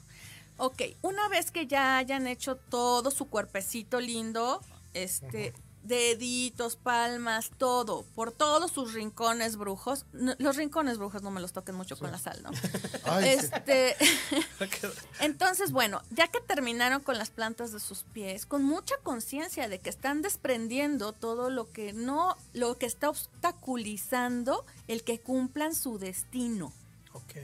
[0.56, 4.60] Ok, una vez que ya hayan hecho todo su cuerpecito lindo,
[4.92, 5.54] este,
[5.88, 11.52] deditos, palmas, todo, por todos sus rincones brujos, no- los rincones brujos no me los
[11.52, 12.50] toquen mucho con la sal, ¿no?
[13.04, 13.96] Ay, este,
[15.20, 19.78] entonces, bueno, ya que terminaron con las plantas de sus pies, con mucha conciencia de
[19.80, 25.98] que están desprendiendo todo lo que no, lo que está obstaculizando el que cumplan su
[25.98, 26.72] destino.
[27.12, 27.34] ok.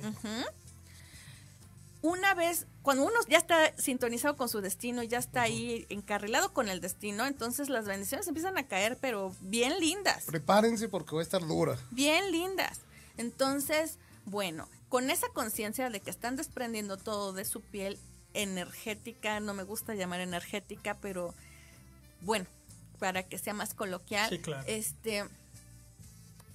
[2.02, 6.68] Una vez, cuando uno ya está sintonizado con su destino, ya está ahí encarrilado con
[6.68, 11.24] el destino, entonces las bendiciones empiezan a caer, pero bien lindas Prepárense porque va a
[11.24, 11.76] estar dura.
[11.90, 12.80] bien lindas.
[13.16, 17.98] Entonces, bueno, con esa conciencia de que están desprendiendo todo de su piel
[18.34, 21.34] energética, no me gusta llamar energética, pero
[22.20, 22.46] bueno,
[22.98, 24.62] para que sea más coloquial, Sí, claro.
[24.66, 25.24] este,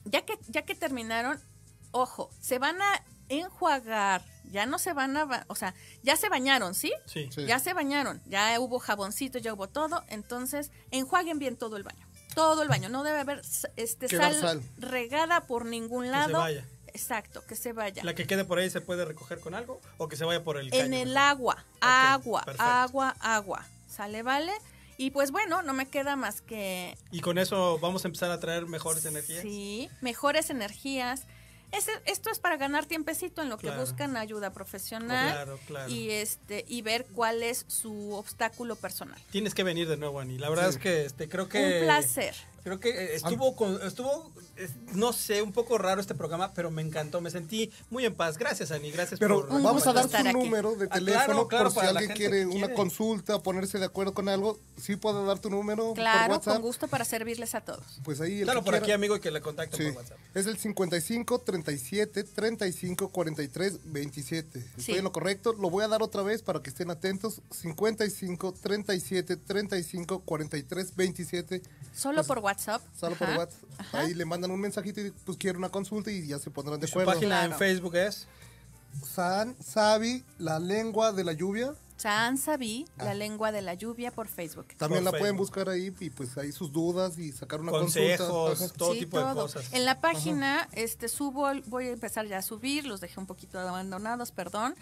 [0.06, 1.40] ya que ya que terminaron,
[1.92, 5.74] ojo, se van a enjuagar, ya no se van a, ba- o sea,
[6.04, 6.92] ya se bañaron, ¿sí?
[7.06, 7.30] Sí.
[7.34, 7.46] Sí.
[7.46, 12.08] Ya se bañaron, ya hubo jaboncito, ya hubo todo, entonces enjuaguen bien todo el baño.
[12.36, 13.42] Todo el baño, no debe haber
[13.76, 14.62] este sal, sal.
[14.78, 16.38] regada por ningún se lado.
[16.40, 16.66] vaya.
[16.88, 18.04] Exacto, que se vaya.
[18.04, 20.58] La que quede por ahí se puede recoger con algo o que se vaya por
[20.58, 21.18] el en caño el mejor?
[21.18, 22.64] agua, agua, perfecto.
[22.72, 23.66] agua, agua.
[23.88, 24.54] ¿Sale, vale?
[24.98, 28.40] Y pues bueno, no me queda más que Y con eso vamos a empezar a
[28.40, 29.42] traer mejores energías.
[29.42, 31.24] Sí, mejores energías.
[31.72, 35.90] Ese- esto es para ganar tiempecito en lo que buscan ayuda profesional Claro, claro.
[35.90, 39.20] y este y ver cuál es su obstáculo personal.
[39.32, 40.38] Tienes que venir de nuevo, Ani.
[40.38, 40.70] La verdad Sí.
[40.72, 41.80] es que este, creo que.
[41.80, 42.36] Un placer.
[42.64, 46.72] Creo que eh, estuvo, con, estuvo es- no sé, un poco raro este programa, pero
[46.72, 47.22] me encantó.
[47.22, 48.38] Me sentí muy en paz.
[48.38, 48.92] Gracias, Ani.
[48.92, 49.62] Gracias Pero por.
[49.62, 50.34] Vamos a dar tu aquí.
[50.34, 52.74] número de Ah, claro, teléfono claro, por si para alguien quiere una quiere.
[52.74, 54.60] consulta, ponerse de acuerdo con algo.
[54.82, 56.54] Sí puedo dar tu número Claro, por WhatsApp.
[56.56, 58.00] con gusto para servirles a todos.
[58.04, 58.86] Pues ahí el Claro, por quiera.
[58.86, 59.86] aquí, amigo, y que le contacten Sí.
[59.94, 60.18] por WhatsApp.
[60.36, 64.60] Es el 55 37 35 43 27.
[64.60, 64.92] Estoy Sí.
[64.96, 65.54] en lo correcto.
[65.54, 67.42] Lo voy a dar otra vez para que estén atentos.
[67.52, 71.62] 55 37 35 43 27.
[71.96, 72.82] Solo por Pues, WhatsApp.
[73.00, 73.38] Solo por Ajá.
[73.40, 73.96] WhatsApp.
[73.96, 76.88] Ahí le mandan un mensajito y pues quiero una consulta y ya se pondrán de
[76.88, 77.14] Su acuerdo.
[77.14, 77.54] página en.
[77.54, 78.28] Facebook es.
[79.14, 81.74] San, Sabi, la lengua de la lluvia.
[81.98, 84.68] San Sabí, la lengua de la lluvia por Facebook.
[84.78, 88.58] También Por la pueden buscar ahí y pues ahí sus dudas y sacar una Consejos,
[88.58, 88.74] consulta.
[88.78, 89.74] Todo Sí, tipo de cosas.
[89.74, 93.60] En la página este subo, voy a empezar ya a subir, los dejé un poquito
[93.60, 94.76] abandonados, perdón.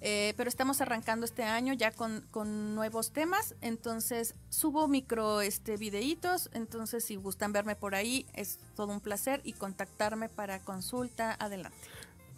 [0.00, 5.76] Eh, pero estamos arrancando este año ya con, con nuevos temas, entonces subo micro este
[5.76, 11.36] videitos, entonces si gustan verme por ahí es todo un placer y contactarme para consulta,
[11.38, 11.76] adelante.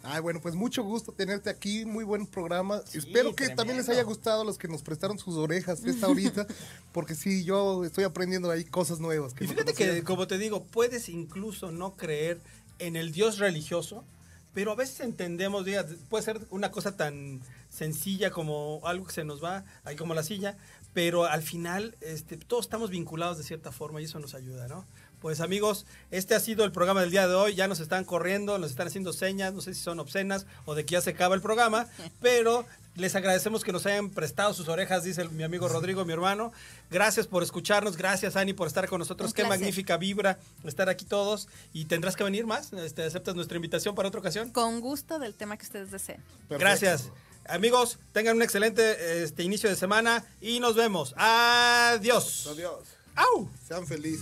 [0.01, 2.81] Ay, bueno, pues mucho gusto tenerte aquí, muy buen programa.
[2.93, 6.47] Espero que también les haya gustado a los que nos prestaron sus orejas esta ahorita,
[6.93, 9.33] porque sí, yo estoy aprendiendo ahí cosas nuevas.
[9.39, 12.39] Y no fíjate que, como te digo, puedes incluso no creer
[12.79, 14.05] en el Dios religioso,
[14.53, 19.23] pero a veces entendemos, diga, puede ser una cosa tan sencilla como algo que se
[19.23, 20.57] nos va, ahí como la silla,
[20.93, 24.85] pero al final este, todos estamos vinculados de cierta forma y eso nos ayuda, ¿no?
[25.21, 27.53] Pues amigos, este ha sido el programa del día de hoy.
[27.53, 30.85] Ya nos están corriendo, nos están haciendo señas, no sé si son obscenas o de
[30.85, 31.87] que ya se acaba el programa,
[32.21, 32.65] pero
[32.99, 36.51] les agradecemos que nos hayan prestado sus orejas, dice el- mi amigo Rodrigo, mi hermano.
[36.91, 39.31] Gracias por escucharnos, gracias Ani por estar con nosotros.
[39.31, 39.59] Un Qué placer.
[39.59, 42.73] magnífica vibra estar aquí todos y tendrás que venir más.
[42.73, 44.51] Este, ¿Aceptas nuestra invitación para otra ocasión?
[44.51, 46.17] Con gusto del tema que ustedes deseen.
[46.47, 46.57] Perfecto.
[46.59, 47.09] Gracias.
[47.47, 51.13] Amigos, tengan un excelente este, inicio de semana y nos vemos.
[51.17, 52.47] Adiós.
[52.51, 52.83] Adiós.
[53.15, 53.49] ¡Au!
[53.67, 54.21] Sean felices.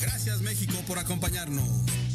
[0.00, 1.64] Gracias México por acompañarnos.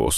[0.00, 0.16] huevos.